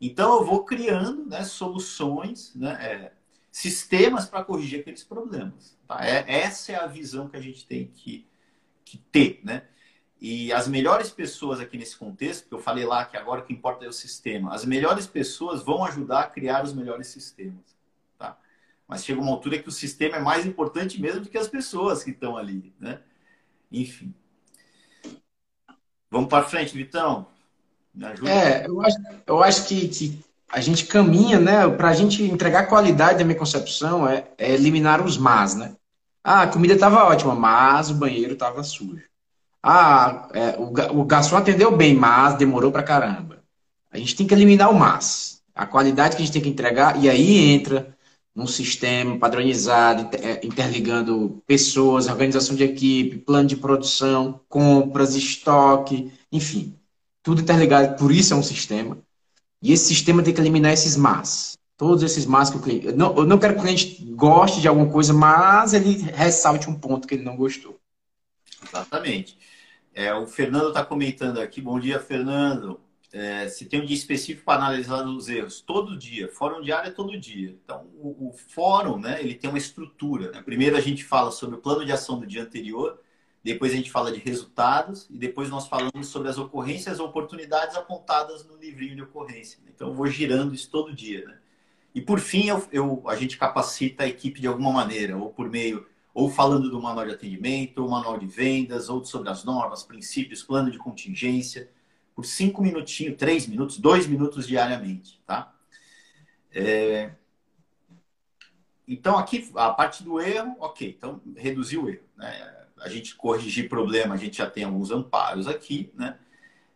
[0.00, 3.12] Então, eu vou criando né, soluções, né, é,
[3.48, 5.78] sistemas para corrigir aqueles problemas.
[5.86, 6.04] Tá?
[6.04, 8.26] É, essa é a visão que a gente tem que,
[8.84, 9.68] que ter, né?
[10.20, 13.52] E as melhores pessoas aqui nesse contexto, que eu falei lá que agora o que
[13.52, 17.76] importa é o sistema, as melhores pessoas vão ajudar a criar os melhores sistemas.
[18.18, 18.36] Tá?
[18.88, 22.02] Mas chega uma altura que o sistema é mais importante mesmo do que as pessoas
[22.02, 22.74] que estão ali.
[22.80, 23.00] Né?
[23.70, 24.12] Enfim.
[26.14, 27.26] Vamos para frente, Vitão.
[27.92, 28.30] Me ajuda.
[28.30, 28.96] É, eu acho,
[29.26, 31.68] eu acho que, que a gente caminha, né?
[31.68, 35.74] Para a gente entregar qualidade da minha concepção é, é eliminar os mas, né?
[36.22, 39.02] Ah, a comida estava ótima, mas o banheiro estava sujo.
[39.60, 43.42] Ah, é, o, o garçom atendeu bem, mas demorou para caramba.
[43.90, 45.42] A gente tem que eliminar o mas.
[45.52, 47.92] A qualidade que a gente tem que entregar, e aí entra
[48.34, 56.76] num sistema padronizado, é, interligando pessoas, organização de equipe, plano de produção, compras, estoque, enfim,
[57.22, 57.96] tudo interligado.
[57.96, 58.98] Por isso é um sistema.
[59.62, 61.56] E esse sistema tem que eliminar esses mas.
[61.76, 62.86] Todos esses mas que o cliente.
[62.86, 66.68] Eu não, eu não quero que o cliente goste de alguma coisa, mas ele ressalte
[66.68, 67.78] um ponto que ele não gostou.
[68.62, 69.38] Exatamente.
[69.94, 71.60] É, o Fernando está comentando aqui.
[71.60, 72.80] Bom dia, Fernando.
[73.14, 76.28] É, se tem um dia específico para analisar os erros, todo dia.
[76.28, 77.56] Fórum diário é todo dia.
[77.64, 80.32] Então, o, o fórum, né, ele tem uma estrutura.
[80.32, 80.42] Né?
[80.42, 83.00] Primeiro a gente fala sobre o plano de ação do dia anterior,
[83.44, 87.76] depois a gente fala de resultados e depois nós falamos sobre as ocorrências e oportunidades
[87.76, 89.60] apontadas no livrinho de ocorrência.
[89.72, 91.24] Então, eu vou girando isso todo dia.
[91.24, 91.38] Né?
[91.94, 95.48] E por fim, eu, eu, a gente capacita a equipe de alguma maneira, ou por
[95.48, 99.84] meio, ou falando do manual de atendimento, ou manual de vendas, ou sobre as normas,
[99.84, 101.70] princípios, plano de contingência
[102.14, 105.52] por cinco minutinhos, três minutos, dois minutos diariamente, tá?
[106.52, 107.12] É...
[108.86, 112.04] Então, aqui, a parte do erro, ok, então reduzir o erro.
[112.16, 112.66] Né?
[112.78, 116.18] A gente corrigir problema, a gente já tem alguns amparos aqui, né?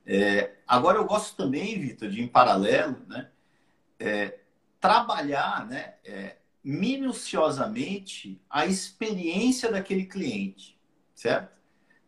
[0.05, 0.55] É...
[0.67, 3.29] Agora, eu gosto também, Vitor, de em paralelo, né?
[3.99, 4.39] É...
[4.81, 5.95] Trabalhar, né?
[6.05, 10.79] É, minuciosamente a experiência daquele cliente,
[11.15, 11.58] certo?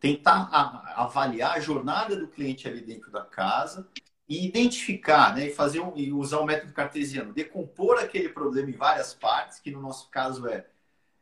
[0.00, 0.48] Tentar
[0.96, 3.86] avaliar a jornada do cliente ali dentro da casa
[4.26, 8.76] e identificar, né, e fazer um, e usar o método cartesiano, decompor aquele problema em
[8.76, 10.64] várias partes, que no nosso caso é,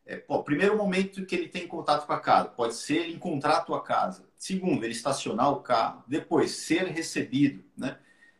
[0.07, 3.57] é pô, primeiro momento que ele tem contato com a casa, pode ser ele encontrar
[3.57, 4.29] a tua casa.
[4.37, 6.05] Segundo, ele estacionar o carro.
[6.07, 7.99] Depois, ser recebido, né,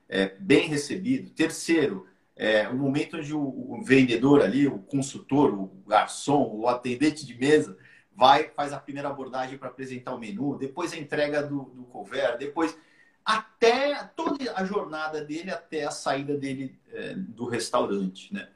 [0.09, 1.31] é, bem recebido.
[1.31, 7.27] Terceiro, é, o momento onde o, o vendedor ali, o consultor, o garçom, o atendente
[7.27, 7.77] de mesa
[8.19, 12.37] vai, faz a primeira abordagem para apresentar o menu, depois a entrega do, do cover,
[12.37, 12.77] depois
[13.25, 18.49] até toda a jornada dele até a saída dele é, do restaurante, né?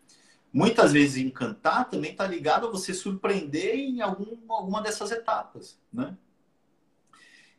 [0.53, 6.17] Muitas vezes encantar também está ligado a você surpreender em algum, alguma dessas etapas, né?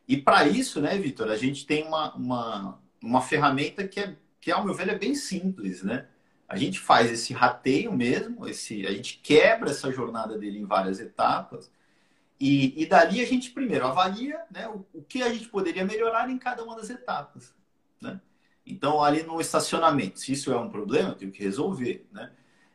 [0.06, 4.52] E para isso, né, Vitor, a gente tem uma, uma, uma ferramenta que, é, que,
[4.52, 6.06] ao meu ver, é bem simples, né?
[6.46, 11.00] A gente faz esse rateio mesmo, esse, a gente quebra essa jornada dele em várias
[11.00, 11.72] etapas
[12.38, 16.28] e, e dali a gente primeiro avalia né, o, o, que a gente poderia melhorar
[16.28, 17.54] em cada uma das etapas.
[18.00, 18.20] Né?
[18.66, 22.06] Então, ali no estacionamento, se isso é um problema, eu tenho que resolver.
[22.12, 22.32] Né?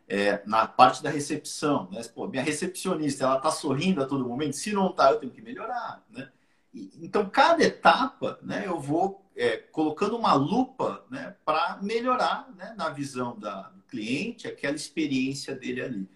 [0.08, 2.02] É, na parte da recepção, né?
[2.16, 4.56] Pô, minha recepcionista, ela está sorrindo a todo momento?
[4.56, 6.04] Se não está, eu tenho que melhorar.
[6.10, 6.32] Né?
[6.74, 12.74] E, então, cada etapa, né, eu vou é, colocando uma lupa né, para melhorar né,
[12.76, 16.10] na visão da, do cliente aquela experiência dele ali.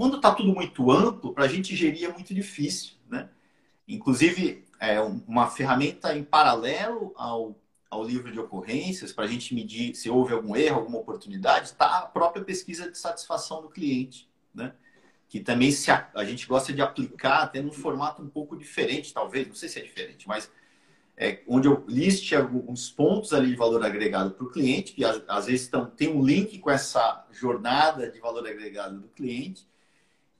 [0.00, 2.94] Quando está tudo muito amplo, para a gente gerir é muito difícil.
[3.06, 3.28] Né?
[3.86, 7.54] Inclusive, é uma ferramenta em paralelo ao,
[7.90, 11.98] ao livro de ocorrências, para a gente medir se houve algum erro, alguma oportunidade, está
[11.98, 14.26] a própria pesquisa de satisfação do cliente.
[14.54, 14.72] Né?
[15.28, 19.12] que também se a, a, gente gosta de aplicar até num formato um pouco diferente,
[19.12, 20.50] talvez, não sei se é diferente, mas
[21.14, 25.44] é, onde eu liste alguns pontos ali de valor agregado para o cliente, que às,
[25.44, 29.68] vezes estão, tem um link com essa jornada de valor agregado do cliente,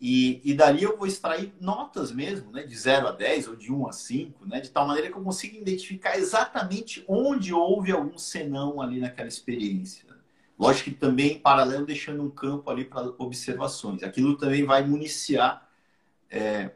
[0.01, 3.71] e, e dali eu vou extrair notas mesmo, né, de 0 a 10 ou de
[3.71, 8.17] 1 a 5, né, de tal maneira que eu consiga identificar exatamente onde houve algum
[8.17, 10.09] senão ali naquela experiência.
[10.59, 14.03] Lógico que também, em paralelo, deixando um campo ali para observações.
[14.03, 15.69] Aquilo também vai municiar,
[16.31, 16.71] é,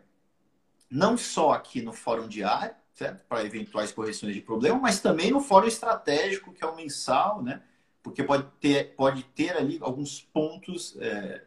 [0.90, 2.74] não só aqui no fórum diário,
[3.28, 7.62] para eventuais correções de problema, mas também no fórum estratégico, que é o mensal, né?
[8.04, 10.94] porque pode ter, pode ter ali alguns pontos.
[11.00, 11.42] É,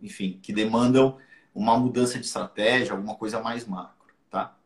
[0.00, 1.18] enfim, que demandam
[1.54, 4.56] uma mudança de estratégia, alguma coisa mais macro, tá?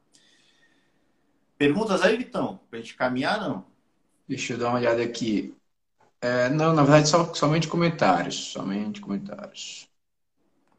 [1.57, 2.61] Perguntas aí, Vitão?
[2.69, 3.67] Para a gente caminhar, não?
[4.27, 5.55] Deixa eu dar uma olhada aqui.
[6.21, 8.53] É, não, na verdade, só, somente comentários.
[8.53, 9.89] Somente comentários.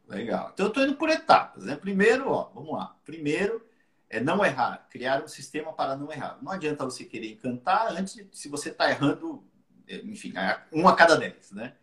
[0.08, 0.50] Legal.
[0.52, 1.64] Então, eu estou indo por etapas.
[1.64, 1.76] Né?
[1.76, 2.96] Primeiro, ó, vamos lá.
[3.04, 3.64] Primeiro,
[4.08, 4.86] é não errar.
[4.90, 6.38] Criar um sistema para não errar.
[6.42, 9.42] Não adianta você querer encantar antes, se você está errando,
[9.88, 10.32] é, enfim,
[10.72, 11.74] um a cada dez, né?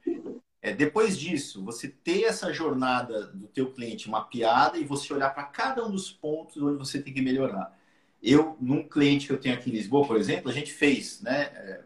[0.62, 5.44] É, depois disso, você ter essa jornada do teu cliente mapeada e você olhar para
[5.44, 7.78] cada um dos pontos onde você tem que melhorar.
[8.22, 11.44] Eu, num cliente que eu tenho aqui em Lisboa, por exemplo, a gente fez, né?
[11.54, 11.82] É...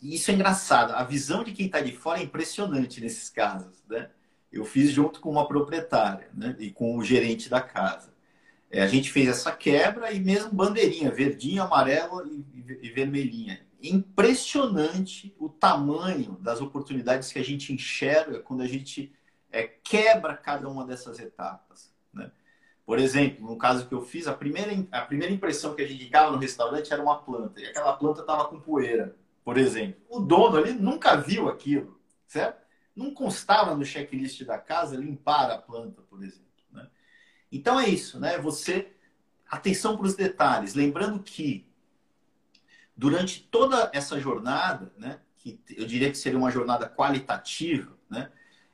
[0.00, 0.92] Isso é engraçado.
[0.92, 4.10] A visão de quem está de fora é impressionante nesses casos, né?
[4.52, 6.54] Eu fiz junto com uma proprietária né?
[6.60, 8.14] e com o gerente da casa.
[8.70, 15.34] É, a gente fez essa quebra e mesmo bandeirinha, verdinha, amarela e, e vermelhinha impressionante
[15.38, 19.12] o tamanho das oportunidades que a gente enxerga quando a gente
[19.50, 21.92] é, quebra cada uma dessas etapas.
[22.12, 22.30] Né?
[22.84, 26.04] Por exemplo, no caso que eu fiz, a primeira, a primeira impressão que a gente
[26.04, 30.00] ficava no restaurante era uma planta, e aquela planta estava com poeira, por exemplo.
[30.08, 32.64] O dono ali nunca viu aquilo, certo?
[32.94, 36.46] Não constava no checklist da casa limpar a planta, por exemplo.
[36.72, 36.88] Né?
[37.52, 38.38] Então é isso, né?
[38.38, 38.92] Você
[39.48, 41.66] atenção para os detalhes, lembrando que
[42.96, 48.30] durante toda essa jornada, né, que eu diria que seria uma jornada qualitativa, né,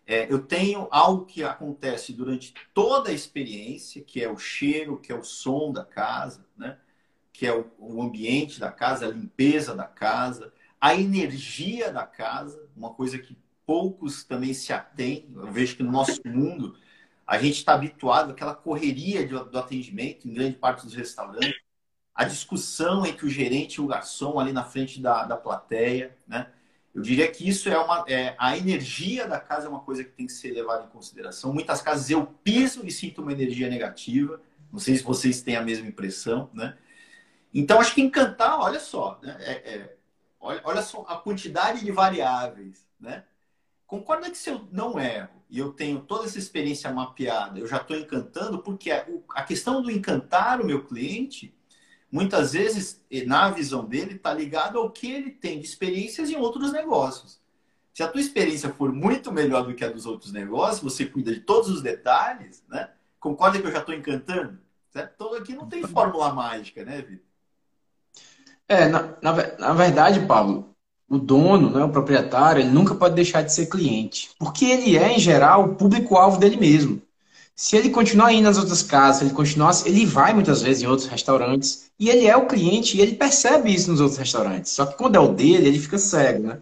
[0.06, 5.12] é, eu tenho algo que acontece durante toda a experiência, que é o cheiro, que
[5.12, 6.78] é o som da casa, né,
[7.32, 12.92] que é o ambiente da casa, a limpeza da casa, a energia da casa, uma
[12.92, 15.30] coisa que poucos também se atêm.
[15.34, 16.76] Eu vejo que no nosso mundo
[17.26, 21.61] a gente está habituado àquela correria do atendimento em grande parte dos restaurantes,
[22.14, 26.48] a discussão entre o gerente e o garçom ali na frente da, da plateia, né?
[26.94, 28.04] Eu diria que isso é uma.
[28.06, 31.52] É, a energia da casa é uma coisa que tem que ser levada em consideração.
[31.52, 34.40] Muitas casas eu piso e sinto uma energia negativa.
[34.70, 36.76] Não sei se vocês têm a mesma impressão, né?
[37.54, 39.36] Então, acho que encantar, olha só, né?
[39.40, 39.96] é, é,
[40.40, 43.24] olha, olha só a quantidade de variáveis, né?
[43.86, 47.76] Concorda que se eu não erro e eu tenho toda essa experiência mapeada, eu já
[47.76, 51.54] estou encantando, porque a, a questão do encantar o meu cliente
[52.12, 56.70] muitas vezes, na visão dele, está ligado ao que ele tem de experiências em outros
[56.70, 57.40] negócios.
[57.94, 61.32] Se a tua experiência for muito melhor do que a dos outros negócios, você cuida
[61.32, 62.90] de todos os detalhes, né?
[63.18, 64.58] Concorda que eu já estou encantando?
[64.90, 65.12] Certo?
[65.14, 67.24] Então aqui não tem fórmula mágica, né, Vitor?
[68.68, 70.74] É, na, na, na, verdade, Paulo,
[71.08, 74.30] o dono, né, o proprietário, ele nunca pode deixar de ser cliente.
[74.38, 77.02] Porque ele é, em geral, o público-alvo dele mesmo.
[77.54, 81.08] Se ele continuar indo nas outras casas, ele continuar, ele vai muitas vezes em outros
[81.08, 84.72] restaurantes e ele é o cliente e ele percebe isso nos outros restaurantes.
[84.72, 86.60] Só que quando é o dele, ele fica cego, né?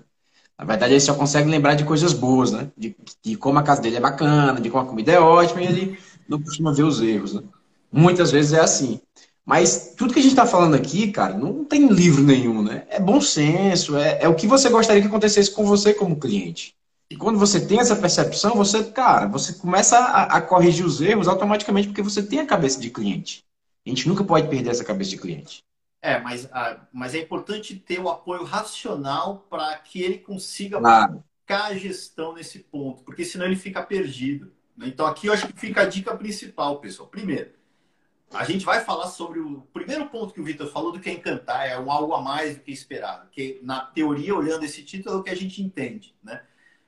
[0.58, 2.70] Na verdade, ele só consegue lembrar de coisas boas, né?
[2.76, 5.66] De, de como a casa dele é bacana, de como a comida é ótima e
[5.66, 7.42] ele não costuma ver os erros, né?
[7.90, 9.00] Muitas vezes é assim.
[9.44, 12.84] Mas tudo que a gente está falando aqui, cara, não tem livro nenhum, né?
[12.90, 16.74] É bom senso, é, é o que você gostaria que acontecesse com você como cliente.
[17.10, 21.26] E quando você tem essa percepção, você, cara, você começa a, a, corrigir os erros
[21.26, 23.44] automaticamente porque você tem a cabeça de cliente.
[23.84, 25.64] A gente nunca pode perder essa cabeça de cliente.
[26.00, 31.24] É, mas, ah, mas é importante ter o apoio racional para que ele consiga claro.
[31.48, 34.52] a gestão nesse ponto, porque senão ele fica perdido.
[34.76, 34.86] Né?
[34.86, 37.08] Então aqui eu acho que fica a dica principal, pessoal.
[37.08, 37.50] Primeiro,
[38.32, 41.12] a gente vai falar sobre o primeiro ponto que o Vitor falou do que é
[41.12, 45.16] encantar, é um algo a mais do que esperado, que na teoria, olhando esse título,
[45.16, 46.40] é o que a gente entende, né?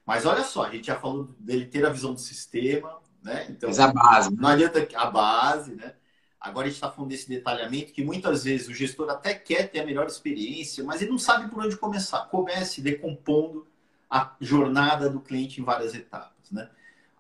[0.06, 3.46] Mas olha só, a gente já falou dele ter a visão do sistema, né?
[3.48, 4.34] Então, Mas a base.
[4.34, 5.94] Não adianta a base, né?
[6.40, 9.78] Agora a gente está falando desse detalhamento que muitas vezes o gestor até quer ter
[9.78, 12.26] a melhor experiência, mas ele não sabe por onde começar.
[12.26, 13.66] Comece decompondo
[14.10, 16.68] a jornada do cliente em várias etapas, né?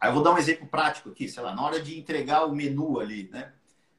[0.00, 2.54] Aí eu vou dar um exemplo prático aqui, sei lá, na hora de entregar o
[2.54, 3.52] menu ali, né?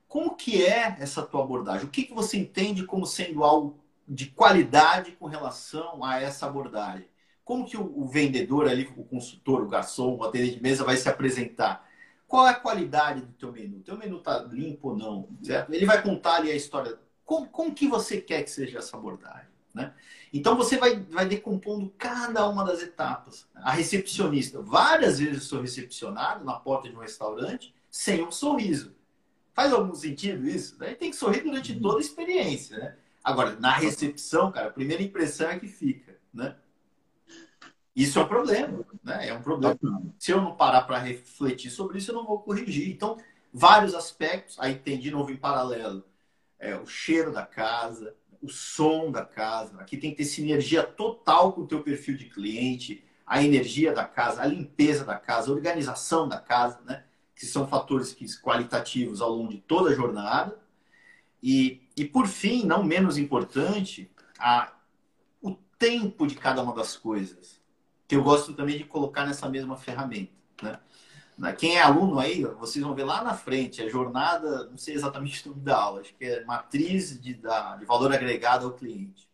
[0.09, 1.87] Como que é essa tua abordagem?
[1.87, 7.07] O que, que você entende como sendo algo de qualidade com relação a essa abordagem?
[7.43, 11.09] Como que o, vendedor ali, o consultor, o garçom, o atendente de mesa vai se
[11.09, 11.87] apresentar?
[12.27, 13.79] Qual é a qualidade do teu menu?
[13.81, 15.27] Teu menu tá limpo ou não?
[15.41, 15.73] Certo?
[15.73, 16.97] Ele vai contar ali a história.
[17.25, 19.53] Como, como que você quer que seja essa abordagem?
[19.73, 19.93] Né?
[20.31, 23.47] Então você vai, vai decompondo cada uma das etapas.
[23.55, 28.95] A recepcionista, várias vezes eu sou recepcionado na porta de um restaurante sem um sorriso.
[29.53, 30.77] Faz algum sentido isso?
[30.77, 32.95] Daí tem que sorrir durante toda a experiência, né?
[33.23, 36.55] Agora, na recepção, cara, a primeira impressão é que fica, né?
[37.95, 39.27] Isso é um problema, né?
[39.29, 39.77] É um problema.
[40.17, 42.89] Se eu não parar para refletir sobre isso, eu não vou corrigir.
[42.89, 43.17] Então,
[43.53, 46.03] vários aspectos, aí tem de novo em paralelo,
[46.57, 49.79] é, o cheiro da casa, o som da casa.
[49.79, 54.05] Aqui tem que ter sinergia total com o teu perfil de cliente, a energia da
[54.05, 57.03] casa, a limpeza da casa, a organização da casa, né?
[57.35, 60.59] Que são fatores que, qualitativos ao longo de toda a jornada.
[61.43, 64.73] E, e por fim, não menos importante, a,
[65.41, 67.62] o tempo de cada uma das coisas
[68.13, 70.31] que eu gosto também de colocar nessa mesma ferramenta.
[71.35, 71.51] Né?
[71.53, 75.43] Quem é aluno aí, vocês vão ver lá na frente, a jornada, não sei exatamente
[75.47, 79.27] o nome da aula, acho que é matriz de, da, de valor agregado ao cliente.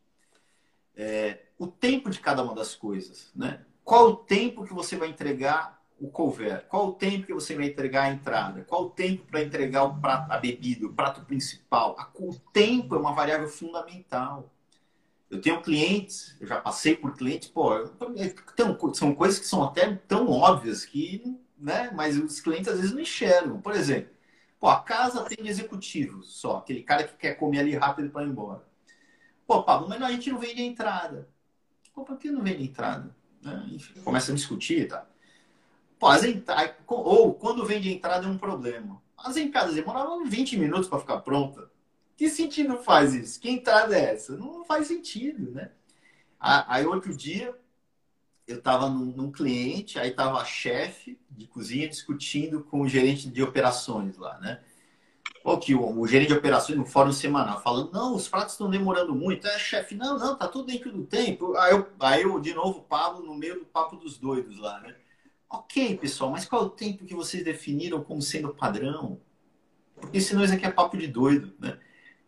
[0.95, 3.29] É, o tempo de cada uma das coisas.
[3.35, 3.59] Né?
[3.83, 6.65] Qual o tempo que você vai entregar o couvert?
[6.67, 8.63] Qual o tempo que você vai entregar a entrada?
[8.63, 11.97] Qual o tempo para entregar o prato, a bebida, o prato principal?
[12.15, 14.49] O tempo é uma variável fundamental.
[15.29, 17.69] Eu tenho clientes, eu já passei por clientes, pô,
[18.93, 23.01] são coisas que são até tão óbvias que, né, mas os clientes às vezes não
[23.01, 23.61] enxergam.
[23.61, 24.11] Por exemplo,
[24.59, 28.29] pô, a casa tem executivo só, aquele cara que quer comer ali rápido para ir
[28.29, 28.63] embora.
[29.45, 31.29] Pô, Pablo, mas a gente não vende a entrada.
[31.93, 33.15] Pô, por que não vende a entrada?
[33.41, 33.69] Né?
[33.71, 35.05] Enfim, começa a discutir, tá?
[36.27, 39.01] Entradas, ou quando vende a entrada é um problema.
[39.17, 41.69] As entradas demoravam 20 minutos para ficar pronta.
[42.19, 43.39] Que sentido faz isso?
[43.39, 44.35] Que entrada é essa?
[44.35, 45.71] Não faz sentido, né?
[46.37, 47.57] Aí outro dia
[48.45, 53.29] eu estava num, num, cliente, aí estava a chefe de cozinha discutindo com o gerente
[53.29, 54.59] de operações lá, né?
[55.41, 58.69] Pô, que o, o, gerente de operações no fórum semanal falando, não, os pratos estão
[58.69, 59.47] demorando muito.
[59.47, 61.55] É, chefe, não, não, tá tudo dentro do tempo.
[61.55, 64.93] Aí eu, aí eu, de novo, Pablo, no meio do papo dos doidos lá, né?
[65.49, 69.21] Ok, pessoal, mas qual é o tempo que vocês definiram como sendo padrão?
[69.95, 71.79] Porque senão isso aqui é papo de doido, né?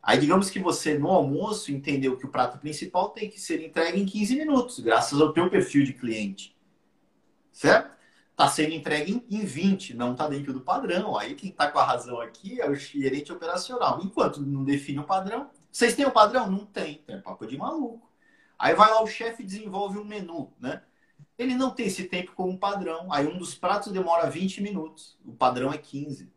[0.04, 4.02] Aí, digamos que você, no almoço, entendeu que o prato principal tem que ser entregue
[4.02, 6.58] em 15 minutos, graças ao teu perfil de cliente.
[7.52, 7.96] Certo?
[8.32, 11.16] Está sendo entregue em 20, não está dentro do padrão.
[11.16, 14.02] Aí quem está com a razão aqui é o gerente operacional.
[14.02, 16.50] Enquanto não define o padrão, vocês têm o padrão?
[16.50, 16.96] Não tem.
[17.06, 18.10] Tem é papo de maluco.
[18.58, 20.82] Aí vai lá o chefe e desenvolve um menu, né?
[21.38, 23.12] Ele não tem esse tempo como padrão.
[23.14, 25.18] Aí um dos pratos demora 20 minutos.
[25.26, 26.32] O padrão é 15.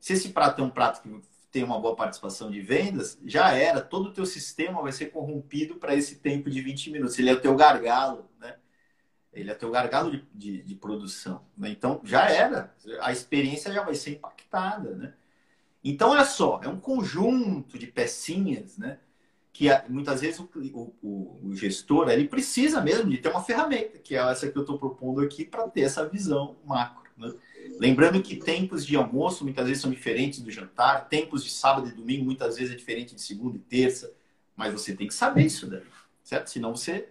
[0.00, 1.08] Se esse prato é um prato que
[1.54, 3.80] tem uma boa participação de vendas, já era.
[3.80, 7.16] Todo o teu sistema vai ser corrompido para esse tempo de 20 minutos.
[7.16, 8.56] Ele é o teu gargalo, né?
[9.32, 11.44] Ele é teu gargalo de, de, de produção.
[11.56, 11.68] Né?
[11.70, 12.74] Então, já era.
[13.00, 15.14] A experiência já vai ser impactada, né?
[15.84, 18.98] Então, olha só, é um conjunto de pecinhas, né?
[19.52, 20.50] Que muitas vezes o,
[21.00, 24.62] o, o gestor ele precisa mesmo de ter uma ferramenta, que é essa que eu
[24.62, 27.08] estou propondo aqui, para ter essa visão macro.
[27.16, 27.32] Né?
[27.78, 31.92] Lembrando que tempos de almoço muitas vezes são diferentes do jantar, tempos de sábado e
[31.92, 34.12] domingo muitas vezes é diferente de segunda e terça,
[34.56, 35.82] mas você tem que saber isso daí,
[36.22, 36.48] certo?
[36.48, 37.08] Senão você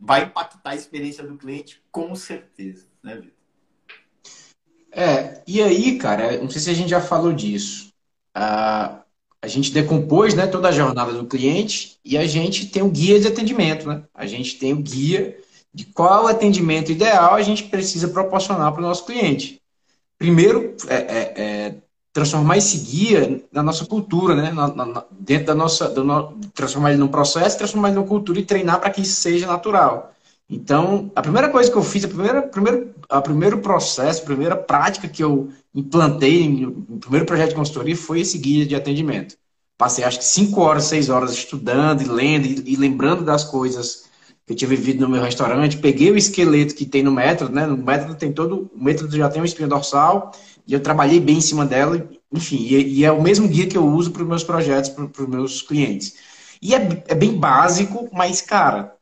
[0.00, 3.36] vai impactar a experiência do cliente com certeza, né, Vitor?
[4.92, 7.92] É, e aí, cara, não sei se a gente já falou disso.
[8.34, 9.02] a
[9.46, 13.20] a gente decompôs né, toda a jornada do cliente e a gente tem o guia
[13.20, 14.02] de atendimento, né?
[14.12, 15.38] A gente tem o guia
[15.72, 19.62] de qual atendimento ideal a gente precisa proporcionar para o nosso cliente
[20.18, 21.74] primeiro, é, é, é,
[22.12, 24.50] transformar esse guia na nossa cultura, né?
[24.50, 25.88] Na, na, dentro da nossa.
[25.88, 29.46] No, transformar ele num processo, transformar ele numa cultura e treinar para que isso seja
[29.46, 30.12] natural.
[30.48, 34.56] Então, a primeira coisa que eu fiz, a primeira, primeiro, a primeiro processo, a primeira
[34.56, 39.36] prática que eu implantei no primeiro projeto de consultoria foi esse guia de atendimento.
[39.76, 44.05] Passei acho que cinco horas, seis horas estudando e lendo e, e lembrando das coisas
[44.46, 47.66] que eu tinha vivido no meu restaurante, peguei o esqueleto que tem no método, né?
[47.66, 50.30] No método tem todo, o método já tem uma espinha dorsal,
[50.66, 53.76] e eu trabalhei bem em cima dela, enfim, e, e é o mesmo guia que
[53.76, 56.14] eu uso para os meus projetos, para os meus clientes.
[56.62, 58.94] E é, é, bem básico, mas, cara,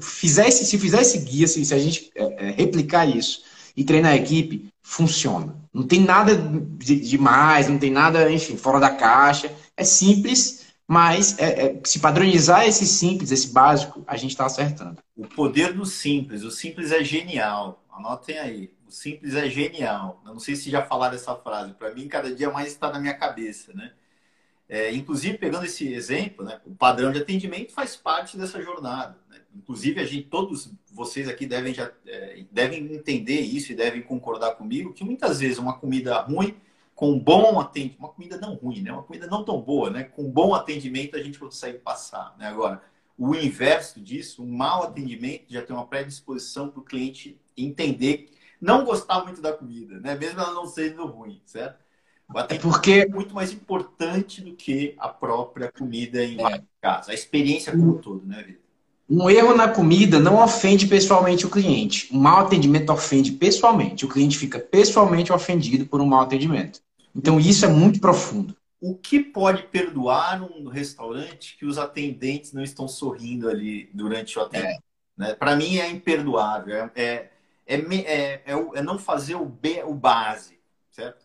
[0.00, 3.42] fizer esse, se fizer esse guia, se, se a gente é, é, replicar isso
[3.76, 5.54] e treinar a equipe, funciona.
[5.72, 6.34] Não tem nada
[6.78, 9.50] demais, de não tem nada, enfim, fora da caixa.
[9.76, 15.02] É simples, mas é, é, se padronizar esse simples, esse básico, a gente está acertando.
[15.16, 16.42] O poder do simples.
[16.42, 17.82] O simples é genial.
[17.90, 18.70] Anotem aí.
[18.86, 20.20] O simples é genial.
[20.26, 21.72] Eu não sei se já falaram essa frase.
[21.72, 23.92] Para mim, cada dia mais está na minha cabeça, né?
[24.68, 29.16] É, inclusive, pegando esse exemplo, né, o padrão de atendimento faz parte dessa jornada.
[29.28, 29.38] Né?
[29.54, 34.54] Inclusive, a gente, todos vocês aqui devem, já, é, devem entender isso e devem concordar
[34.54, 36.56] comigo que muitas vezes uma comida ruim
[36.94, 38.92] com bom atendimento, uma comida não ruim, né?
[38.92, 40.04] Uma comida não tão boa, né?
[40.04, 42.46] Com bom atendimento a gente consegue passar, né?
[42.46, 42.82] Agora,
[43.18, 48.30] o inverso disso, um mau atendimento já tem uma predisposição para o cliente entender,
[48.60, 50.14] não gostar muito da comida, né?
[50.14, 51.82] Mesmo ela não sendo ruim, certo?
[52.32, 56.62] O atendimento é porque é muito mais importante do que a própria comida em é.
[56.80, 58.64] casa, a experiência como um todo, né, Vitor?
[59.08, 62.08] Um erro na comida não ofende pessoalmente o cliente.
[62.10, 64.06] Um mau atendimento ofende pessoalmente.
[64.06, 66.80] O cliente fica pessoalmente ofendido por um mau atendimento.
[67.14, 68.56] Então isso é muito profundo.
[68.80, 74.42] O que pode perdoar um restaurante que os atendentes não estão sorrindo ali durante o
[74.42, 74.82] atendimento?
[75.18, 75.20] É.
[75.20, 75.34] Né?
[75.34, 76.76] Para mim é imperdoável.
[76.76, 77.30] É, é,
[77.66, 80.58] é, é, não fazer o, B, o base,
[80.90, 81.24] certo?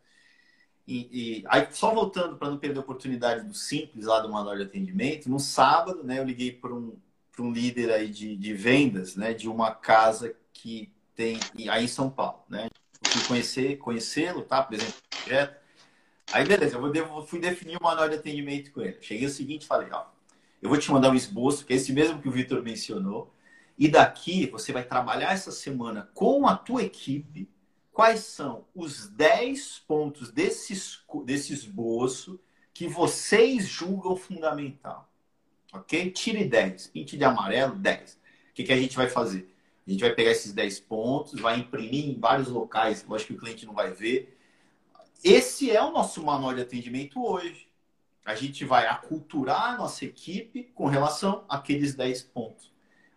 [0.87, 4.55] E, e, aí, só voltando para não perder a oportunidade do simples lá do manual
[4.55, 6.97] de atendimento, no sábado, né, eu liguei para um,
[7.37, 11.37] um líder aí de, de vendas, né, de uma casa que tem
[11.69, 12.69] aí em São Paulo, né?
[13.05, 14.63] Eu fui conhecer, conhecê-lo, tá?
[14.63, 15.58] Por exemplo, projeto.
[16.31, 18.97] Aí, beleza, eu fui definir o manual de atendimento com ele.
[19.01, 20.05] Cheguei o seguinte, falei, ó,
[20.61, 23.33] eu vou te mandar um esboço, que é esse mesmo que o Vitor mencionou,
[23.77, 27.49] e daqui você vai trabalhar essa semana com a tua equipe
[27.91, 30.73] quais são os 10 pontos desse,
[31.25, 32.39] desse esboço
[32.73, 35.09] que vocês julgam fundamental.
[35.73, 36.11] Ok?
[36.11, 36.87] Tire 10.
[36.87, 38.13] Pinte de amarelo, 10.
[38.13, 39.53] O que, que a gente vai fazer?
[39.85, 43.37] A gente vai pegar esses 10 pontos, vai imprimir em vários locais, acho que o
[43.37, 44.37] cliente não vai ver,
[45.23, 47.67] esse é o nosso manual de atendimento hoje.
[48.25, 52.71] A gente vai aculturar a nossa equipe com relação àqueles 10 pontos.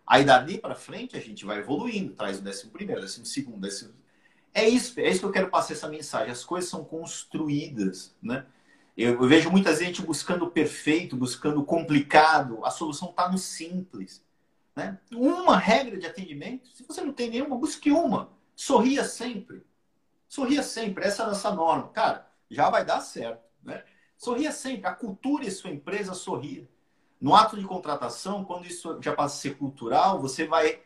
[0.05, 3.93] Aí dali para frente a gente vai evoluindo, traz o décimo primeiro, décimo segundo, décimo...
[4.53, 6.31] É isso, é isso que eu quero passar essa mensagem.
[6.31, 8.45] As coisas são construídas, né?
[8.95, 12.63] Eu, eu vejo muita gente buscando o perfeito, buscando o complicado.
[12.63, 14.23] A solução está no simples.
[14.75, 14.99] Né?
[15.11, 18.31] Uma regra de atendimento, se você não tem nenhuma, busque uma.
[18.55, 19.63] Sorria sempre.
[20.33, 21.89] Sorria sempre, essa é a nossa norma.
[21.89, 23.43] Cara, já vai dar certo.
[23.61, 23.83] Né?
[24.17, 26.67] Sorria sempre, aculture sua empresa sorrir.
[27.21, 30.81] No ato de contratação, quando isso já passa a ser cultural, você vai,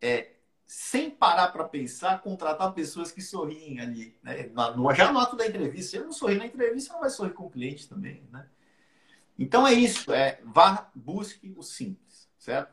[0.00, 0.34] é,
[0.64, 4.16] sem parar para pensar, contratar pessoas que sorriem ali.
[4.22, 4.48] Né?
[4.94, 7.46] Já no ato da entrevista, se ele não sorrir na entrevista, não vai sorrir com
[7.46, 8.22] o cliente também.
[8.30, 8.46] Né?
[9.36, 12.72] Então é isso, é vá, busque o simples, certo?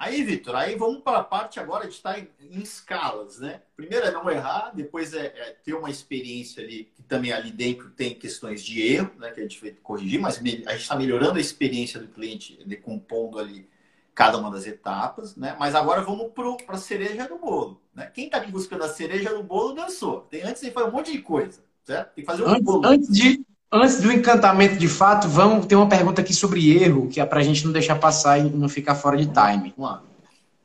[0.00, 3.60] Aí, Vitor, aí vamos para a parte agora de estar em, em, escalas, né?
[3.76, 7.90] Primeiro é não errar, depois é, é, ter uma experiência ali, que também ali dentro
[7.90, 9.30] tem questões de erro, né?
[9.30, 13.38] Que a gente vai corrigir, mas a gente está melhorando a experiência do cliente, decompondo
[13.38, 13.68] ali
[14.14, 15.54] cada uma das etapas, né?
[15.60, 18.06] Mas agora vamos para a cereja do bolo, né?
[18.06, 20.22] Quem está aqui buscando a cereja do bolo dançou.
[20.22, 22.14] Tem, antes fazer um monte de coisa, certo?
[22.14, 22.86] Tem que fazer um antes, bolo.
[22.86, 27.20] Antes de, Antes do encantamento de fato, vamos ter uma pergunta aqui sobre erro, que
[27.20, 29.72] é para a gente não deixar passar e não ficar fora de time.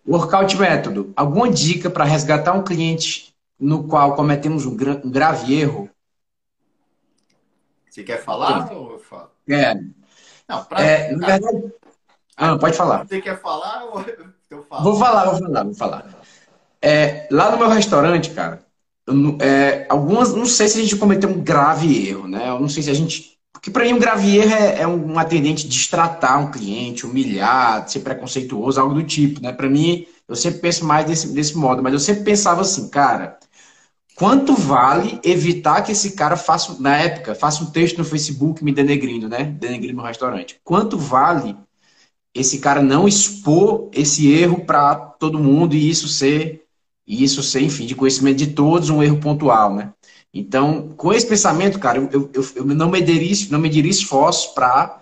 [0.08, 1.14] Workout método.
[1.16, 5.88] Alguma dica para resgatar um cliente no qual cometemos um, gra um grave erro?
[7.88, 9.30] Você quer falar ou eu falo?
[9.48, 9.76] É.
[10.50, 10.82] Não, pra...
[10.82, 11.74] é na verdade...
[12.36, 13.08] Ah, pode falar.
[13.08, 14.02] Você quer falar ou
[14.50, 14.84] eu falo?
[14.84, 16.06] Vou falar, vou falar, vou falar.
[16.82, 18.65] É, lá no meu restaurante, cara,
[19.40, 22.50] é, algumas, não sei se a gente cometeu um grave erro, né?
[22.50, 23.36] Eu não sei se a gente.
[23.54, 28.00] Porque para mim um grave erro é, é um atendente destratar um cliente, humilhar, ser
[28.00, 29.52] preconceituoso, algo do tipo, né?
[29.54, 33.38] Para mim, eu sempre penso mais desse, desse modo, mas eu sempre pensava assim, cara,
[34.16, 38.72] quanto vale evitar que esse cara faça, na época, faça um texto no Facebook me
[38.74, 39.44] denegrindo, né?
[39.44, 40.60] Denegrindo no restaurante.
[40.64, 41.56] Quanto vale
[42.34, 46.65] esse cara não expor esse erro para todo mundo e isso ser
[47.08, 49.94] e isso ser, enfim, de conhecimento de todos, um erro pontual, né?
[50.34, 55.02] Então, com esse pensamento, cara, eu, eu, eu não mediria, não mediria esforços para,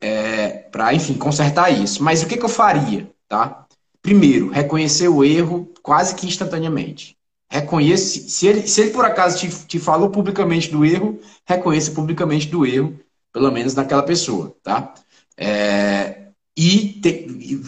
[0.00, 2.02] é, enfim, consertar isso.
[2.02, 3.66] Mas o que, que eu faria, tá?
[4.02, 7.16] Primeiro, reconhecer o erro quase que instantaneamente.
[7.50, 12.48] Reconhece, se ele, se ele por acaso te, te falou publicamente do erro, reconheça publicamente
[12.48, 12.98] do erro,
[13.32, 14.92] pelo menos naquela pessoa, tá?
[15.36, 17.62] É, e, te, e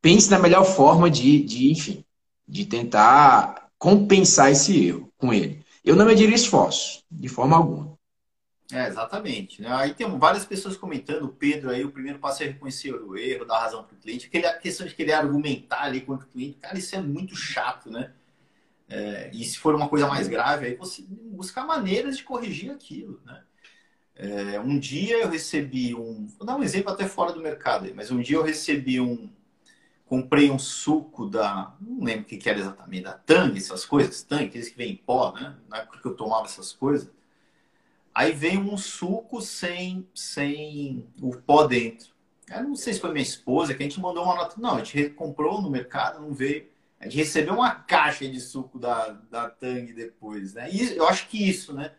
[0.00, 2.04] pense na melhor forma de, de enfim,
[2.48, 5.62] de tentar compensar esse erro com ele.
[5.84, 7.96] Eu não mediria esforço, de forma alguma.
[8.72, 9.62] É, exatamente.
[9.62, 9.68] Né?
[9.72, 13.46] Aí tem várias pessoas comentando, o Pedro aí, o primeiro passo é reconhecer o erro,
[13.46, 14.26] dar razão para o cliente.
[14.26, 17.90] Aquele, a questão de querer argumentar ali contra o cliente, cara, isso é muito chato,
[17.90, 18.12] né?
[18.88, 23.20] É, e se for uma coisa mais grave, aí você buscar maneiras de corrigir aquilo,
[23.24, 23.42] né?
[24.14, 26.26] É, um dia eu recebi um.
[26.36, 29.30] Vou dar um exemplo até fora do mercado, mas um dia eu recebi um,
[30.08, 31.74] comprei um suco da.
[31.80, 34.96] Não lembro o que, era exatamente, da Tang, essas coisas, Tang, aqueles que vem em
[34.96, 35.56] pó, né?
[35.68, 37.10] Na época que eu tomava essas coisas.
[38.14, 42.08] Aí veio um suco sem, sem o pó dentro.
[42.50, 44.60] Eu não sei se foi minha esposa que a gente mandou uma nota.
[44.60, 46.66] Não, a gente comprou no mercado, não veio.
[46.98, 50.68] A gente recebeu uma caixa de suco da, da Tang depois, né?
[50.72, 51.92] E eu acho que isso, né?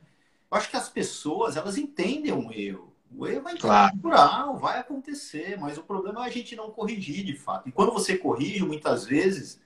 [0.52, 2.89] Eu acho que as pessoas, elas entendem um erro.
[3.16, 3.96] O erro vai claro.
[3.96, 7.68] natural, vai acontecer, mas o problema é a gente não corrigir de fato.
[7.68, 9.60] E quando você corrige, muitas vezes,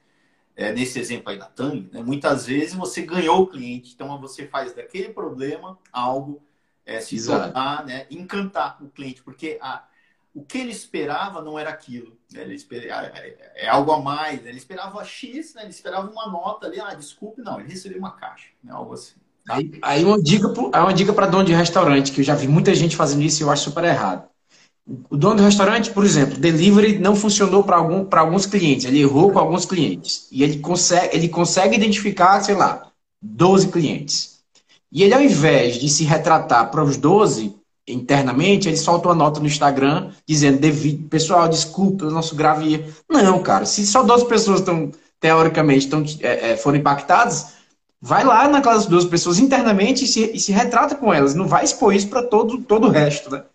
[0.56, 4.48] é, nesse exemplo aí da Tang, né, muitas vezes você ganhou o cliente, então você
[4.48, 6.42] faz daquele problema algo
[6.86, 7.46] é, se Exato.
[7.46, 9.86] tornar, né, encantar o cliente, porque a,
[10.34, 12.18] o que ele esperava não era aquilo.
[12.32, 16.10] Né, ele esperava, é, é algo a mais, né, ele esperava X, né, ele esperava
[16.10, 19.23] uma nota ali, ah, desculpe, não, ele recebeu uma caixa, né, algo assim.
[19.50, 23.24] Aí, aí uma dica, para dono de restaurante, que eu já vi muita gente fazendo
[23.24, 24.24] isso e eu acho super errado.
[25.10, 29.32] O dono do restaurante, por exemplo, delivery não funcionou para algum, alguns clientes, ele errou
[29.32, 30.28] com alguns clientes.
[30.32, 32.88] E ele consegue, ele consegue identificar, sei lá,
[33.22, 34.40] 12 clientes.
[34.92, 37.56] E ele, ao invés de se retratar para os 12
[37.88, 40.60] internamente, ele solta uma nota no Instagram dizendo:
[41.10, 42.86] pessoal, desculpa nosso grave.
[43.10, 47.54] Não, cara, se só 12 pessoas estão, teoricamente, estão, é, é, foram impactadas,
[48.06, 51.34] vai lá naquelas duas pessoas internamente e se, e se retrata com elas.
[51.34, 53.46] Não vai expor isso para todo, todo o resto, né?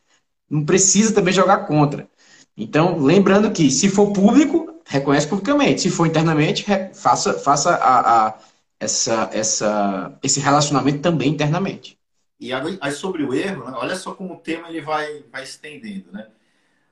[0.49, 2.09] Não precisa também jogar contra.
[2.57, 5.82] Então, lembrando que se for público, reconhece publicamente.
[5.82, 8.38] Se for internamente, faça, faça a, a,
[8.80, 11.99] essa, essa, esse relacionamento também internamente.
[12.40, 13.76] E aí, sobre o erro, né?
[13.76, 16.26] olha só como o tema ele vai, vai estendendo, né?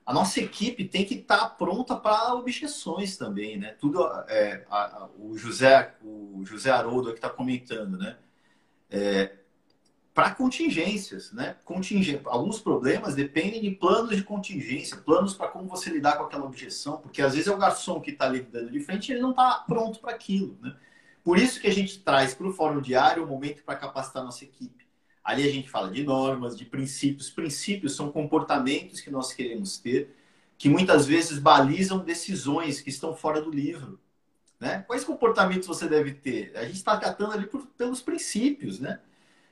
[0.07, 3.75] A nossa equipe tem que estar tá pronta para objeções também, né?
[3.81, 8.17] Tudo é, a, a, o José o José Haroldo que está comentando, né?
[8.89, 9.35] É,
[10.15, 11.57] para contingências, né?
[11.65, 12.23] Contingência.
[12.27, 16.99] Alguns problemas dependem de planos de contingência, planos para como você lidar com aquela objeção,
[16.99, 19.99] porque às vezes é o garçom que está lidando de frente ele não está pronto
[19.99, 20.77] para aquilo, né?
[21.25, 24.45] Por isso que a gente traz para o fórum diário um momento para capacitar nossa
[24.45, 24.86] equipe
[25.27, 27.29] Ali a gente fala de normas, de princípios.
[27.29, 30.15] Princípios são comportamentos que nós queremos ter,
[30.57, 33.99] que muitas vezes balizam decisões que estão fora do livro.
[34.61, 34.85] Né?
[34.87, 36.57] Quais comportamentos você deve ter?
[36.57, 39.01] A gente está catando ali por, pelos princípios, né?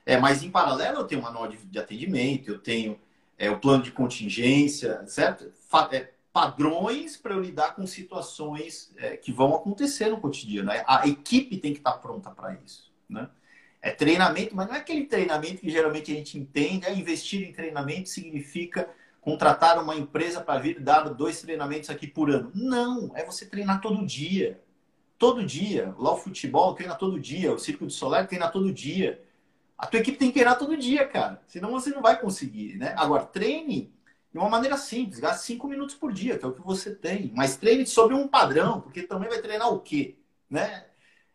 [0.07, 2.97] É, mas em paralelo eu tenho uma manual de, de atendimento, eu tenho
[3.37, 5.51] é, o plano de contingência, certo?
[5.69, 10.71] Fa é, padrões para eu lidar com situações é, que vão acontecer no cotidiano.
[10.87, 13.29] A equipe tem que estar tá pronta para isso, né?
[13.85, 16.87] É treinamento, mas não é aquele treinamento que geralmente a gente entende.
[16.87, 18.89] É investir em treinamento significa
[19.21, 22.51] contratar uma empresa para vir dar dois treinamentos aqui por ano.
[22.55, 24.59] Não, é você treinar todo dia.
[25.19, 25.95] Todo dia.
[25.99, 29.23] Lá o futebol treina todo dia, o Círculo de Solar treina todo dia.
[29.77, 31.43] A tua equipe tem que treinar todo dia, cara.
[31.47, 32.95] Senão você não vai conseguir, né?
[32.97, 33.93] Agora, treine
[34.33, 37.31] de uma maneira simples, gaste cinco minutos por dia, que é o que você tem.
[37.37, 40.17] Mas treine sobre um padrão, porque também vai treinar o quê?
[40.49, 40.87] Né?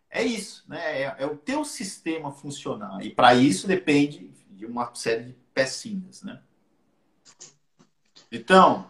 [0.09, 1.01] É isso, né?
[1.01, 3.03] É, é o teu sistema funcionar.
[3.05, 6.41] E para isso depende de uma série de pecinhas, né?
[8.31, 8.87] Então,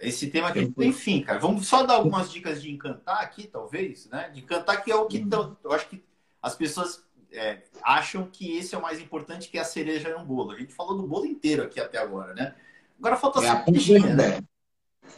[0.00, 1.38] esse tema aqui não tem fim, cara.
[1.38, 4.30] Vamos só dar algumas dicas de encantar aqui, talvez, né?
[4.30, 5.56] De encantar que é o que uhum.
[5.62, 6.02] eu acho que
[6.42, 10.24] as pessoas é, acham que esse é o mais importante, que é a cereja no
[10.24, 10.52] bolo.
[10.52, 12.54] A gente falou do bolo inteiro aqui até agora, né?
[12.98, 14.40] Agora falta é a cerejinha, né?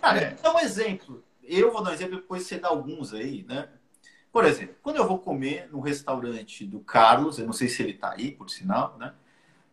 [0.00, 0.34] Cara, é.
[0.42, 1.24] dá um exemplo.
[1.42, 3.68] Eu vou dar um exemplo, depois você dá alguns aí, né?
[4.32, 7.92] Por exemplo, quando eu vou comer no restaurante do Carlos, eu não sei se ele
[7.92, 9.12] está aí, por sinal, né?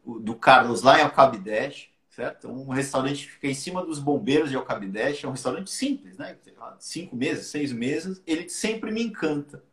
[0.05, 2.49] Do Carlos lá em Alcabideche, certo?
[2.49, 6.35] Um restaurante que fica em cima dos bombeiros de Alcabideche, é um restaurante simples, né?
[6.77, 9.63] Cinco meses, seis meses, ele sempre me encanta.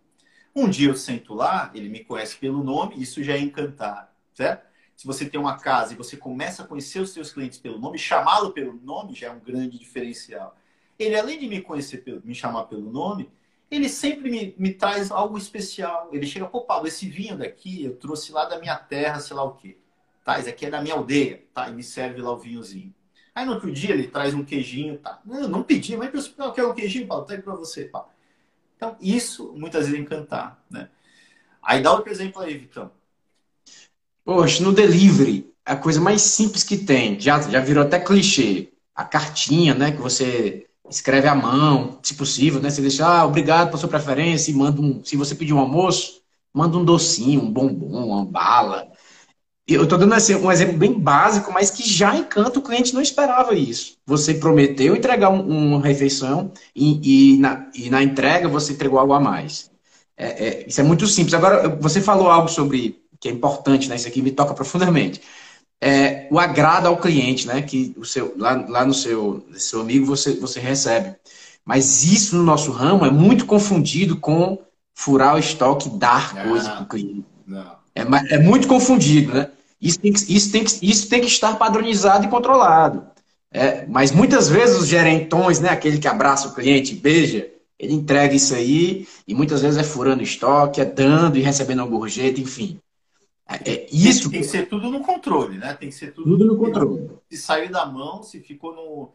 [0.55, 4.67] Um dia eu sento lá, ele me conhece pelo nome, isso já é encantar, certo?
[4.95, 7.99] Se você tem uma casa e você começa a conhecer os seus clientes pelo nome,
[7.99, 10.57] chamá-lo pelo nome já é um grande diferencial.
[10.99, 13.29] Ele, além de me conhecer, me chamar pelo nome,
[13.71, 16.09] ele sempre me, me traz algo especial.
[16.13, 19.45] Ele chega, pô, Paulo, esse vinho daqui eu trouxe lá da minha terra, sei lá
[19.45, 19.77] o quê.
[20.25, 21.69] Tá, esse aqui é da minha aldeia, tá?
[21.69, 22.93] E me serve lá o vinhozinho.
[23.35, 25.21] Aí no outro dia ele traz um queijinho, tá?
[25.29, 28.09] Eu não pedi, mas eu quero um queijinho, Paulo, tá aí pra você, Paulo.
[28.77, 30.89] Então, isso muitas vezes é encantar, né?
[31.63, 32.91] Aí dá outro exemplo aí, Vitão.
[34.25, 38.73] Poxa, no delivery, a coisa mais simples que tem, já, já virou até clichê.
[38.95, 42.71] A cartinha, né, que você escreve à mão, se possível, né?
[42.71, 45.03] Você deixa, ah, obrigado pela sua preferência, e manda um.
[45.05, 46.23] Se você pedir um almoço,
[46.53, 48.89] manda um docinho, um bombom, uma bala.
[49.67, 53.03] Eu estou dando assim, um exemplo bem básico, mas que já encanta o cliente, não
[53.03, 53.97] esperava isso.
[54.07, 59.13] Você prometeu entregar um, uma refeição e, e, na, e, na, entrega você entregou algo
[59.13, 59.71] a mais.
[60.17, 61.35] É, é, isso é muito simples.
[61.35, 63.97] Agora, você falou algo sobre que é importante, né?
[63.97, 65.21] Isso aqui me toca profundamente
[65.81, 67.63] é, o agrado ao cliente, né?
[67.63, 71.15] Que o seu, lá, lá no seu, seu amigo você, você recebe.
[71.65, 74.59] Mas isso no nosso ramo é muito confundido com
[74.95, 77.27] furar o estoque e dar não, coisa para o cliente.
[77.95, 78.03] É,
[78.35, 79.51] é muito confundido, né?
[79.81, 83.05] Isso tem, que, isso, tem que, isso tem que estar padronizado e controlado.
[83.53, 87.49] É, mas muitas vezes os gerentões, né, aquele que abraça o cliente beija,
[87.79, 91.89] ele entrega isso aí e muitas vezes é furando estoque, é dando e recebendo uma
[91.89, 92.81] gorjeta, enfim.
[93.49, 95.73] É, isso tem, que ser tudo no controle, né?
[95.75, 97.11] Tem que ser tudo, tudo no controle.
[97.31, 99.13] Se saiu da mão, se ficou no.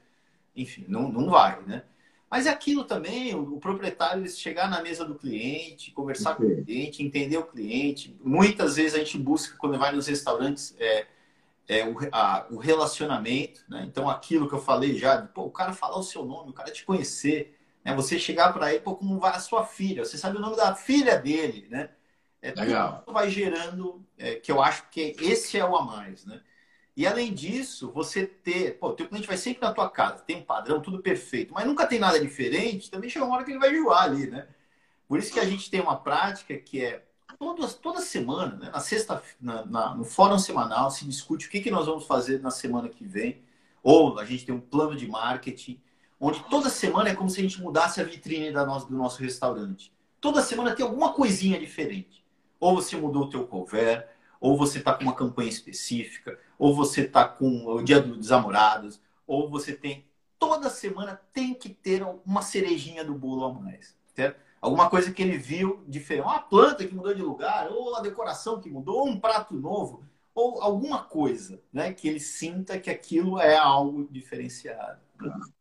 [0.55, 1.84] Enfim, não, não vai, né?
[2.29, 6.63] Mas é aquilo também, o, o proprietário chegar na mesa do cliente, conversar com o
[6.63, 8.17] cliente, entender o cliente.
[8.23, 11.07] Muitas vezes a gente busca, quando vai nos restaurantes, é,
[11.67, 13.84] é o, a, o relacionamento, né?
[13.86, 16.71] Então, aquilo que eu falei já, pô, o cara falar o seu nome, o cara
[16.71, 17.93] te conhecer, né?
[17.95, 20.05] Você chegar para ele, pô, como vai a sua filha?
[20.05, 21.89] Você sabe o nome da filha dele, né?
[22.41, 23.03] É, Legal.
[23.05, 26.41] Tudo vai gerando, é, que eu acho que esse é o a mais, né?
[26.95, 30.43] E além disso, você ter, pô, teu cliente vai sempre na tua casa, tem um
[30.43, 33.71] padrão, tudo perfeito, mas nunca tem nada diferente, também chega uma hora que ele vai
[33.71, 34.47] enjoar ali, né?
[35.07, 37.03] Por isso que a gente tem uma prática que é
[37.37, 38.69] toda, toda semana, né?
[38.71, 42.41] na sexta, na, na, no fórum semanal, se discute o que, que nós vamos fazer
[42.41, 43.41] na semana que vem,
[43.81, 45.81] ou a gente tem um plano de marketing,
[46.19, 49.21] onde toda semana é como se a gente mudasse a vitrine da nosso, do nosso
[49.21, 49.91] restaurante.
[50.19, 52.20] Toda semana tem alguma coisinha diferente.
[52.62, 54.07] Ou você mudou o teu cover,
[54.39, 59.01] ou você está com uma campanha específica, ou você está com o Dia dos Namorados,
[59.28, 60.05] ou você tem...
[60.39, 64.39] Toda semana tem que ter uma cerejinha do bolo a mais, certo?
[64.62, 66.24] Alguma coisa que ele viu diferente.
[66.24, 70.03] Uma planta que mudou de lugar, ou a decoração que mudou, ou um prato novo,
[70.34, 71.91] ou alguma coisa, né?
[71.93, 74.99] Que ele sinta que aquilo é algo diferenciado.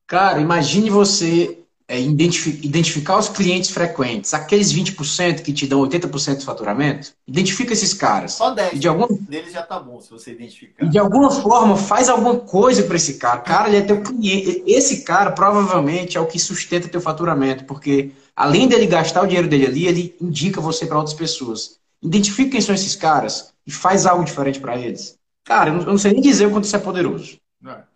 [0.06, 6.44] Cara, imagine você é, identificar os clientes frequentes, aqueles 20% que te dão 80% do
[6.44, 8.34] faturamento, identifica esses caras.
[8.34, 9.08] Só 10 e de alguma...
[9.08, 10.86] deles já tá bom, se você identificar.
[10.86, 13.40] E de alguma forma faz alguma coisa para esse cara.
[13.40, 14.62] Cara, ele é teu cliente.
[14.68, 19.48] Esse cara provavelmente é o que sustenta teu faturamento, porque além dele gastar o dinheiro
[19.48, 21.76] dele ali, ele indica você para outras pessoas.
[22.00, 25.18] Identifica quem são esses caras e faz algo diferente para eles.
[25.44, 27.36] Cara, eu não sei nem dizer o quanto isso é poderoso.
[27.66, 27.89] É.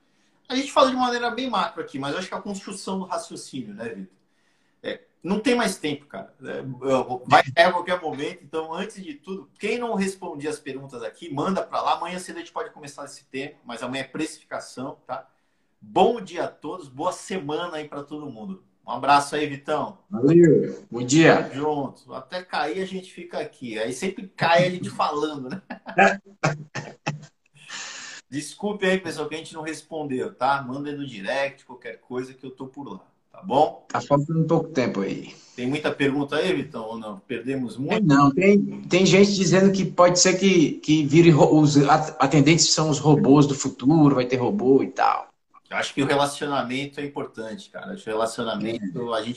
[0.48, 3.04] A gente fala de maneira bem macro aqui, mas eu acho que a construção do
[3.06, 4.16] raciocínio, né, Vitor?
[4.82, 6.34] É, não tem mais tempo, cara.
[6.42, 6.62] É,
[7.26, 8.44] vai a qualquer momento.
[8.44, 11.94] Então, antes de tudo, quem não respondia as perguntas aqui, manda para lá.
[11.94, 15.26] Amanhã cedo a gente pode começar esse tema, mas amanhã é precificação, tá?
[15.80, 18.62] Bom dia a todos, boa semana aí para todo mundo.
[18.86, 19.98] Um abraço aí, Vitão.
[20.10, 20.86] Valeu.
[20.90, 21.50] Bom dia.
[21.54, 22.12] Junto.
[22.12, 23.78] Até cair a gente fica aqui.
[23.78, 25.62] Aí sempre cai a gente falando, né?
[28.34, 30.60] Desculpe aí, pessoal, que a gente não respondeu, tá?
[30.60, 33.86] Manda no direct, qualquer coisa que eu tô por lá, tá bom?
[33.88, 35.32] Tá faltando pouco tempo aí.
[35.54, 37.20] Tem muita pergunta aí, Vitão, ou não?
[37.28, 38.04] Perdemos muito?
[38.04, 41.76] Não, tem, tem gente dizendo que pode ser que, que vire os
[42.18, 45.28] atendentes são os robôs do futuro, vai ter robô e tal.
[45.70, 47.92] Eu acho que o relacionamento é importante, cara.
[47.92, 49.32] Acho que o relacionamento, a gente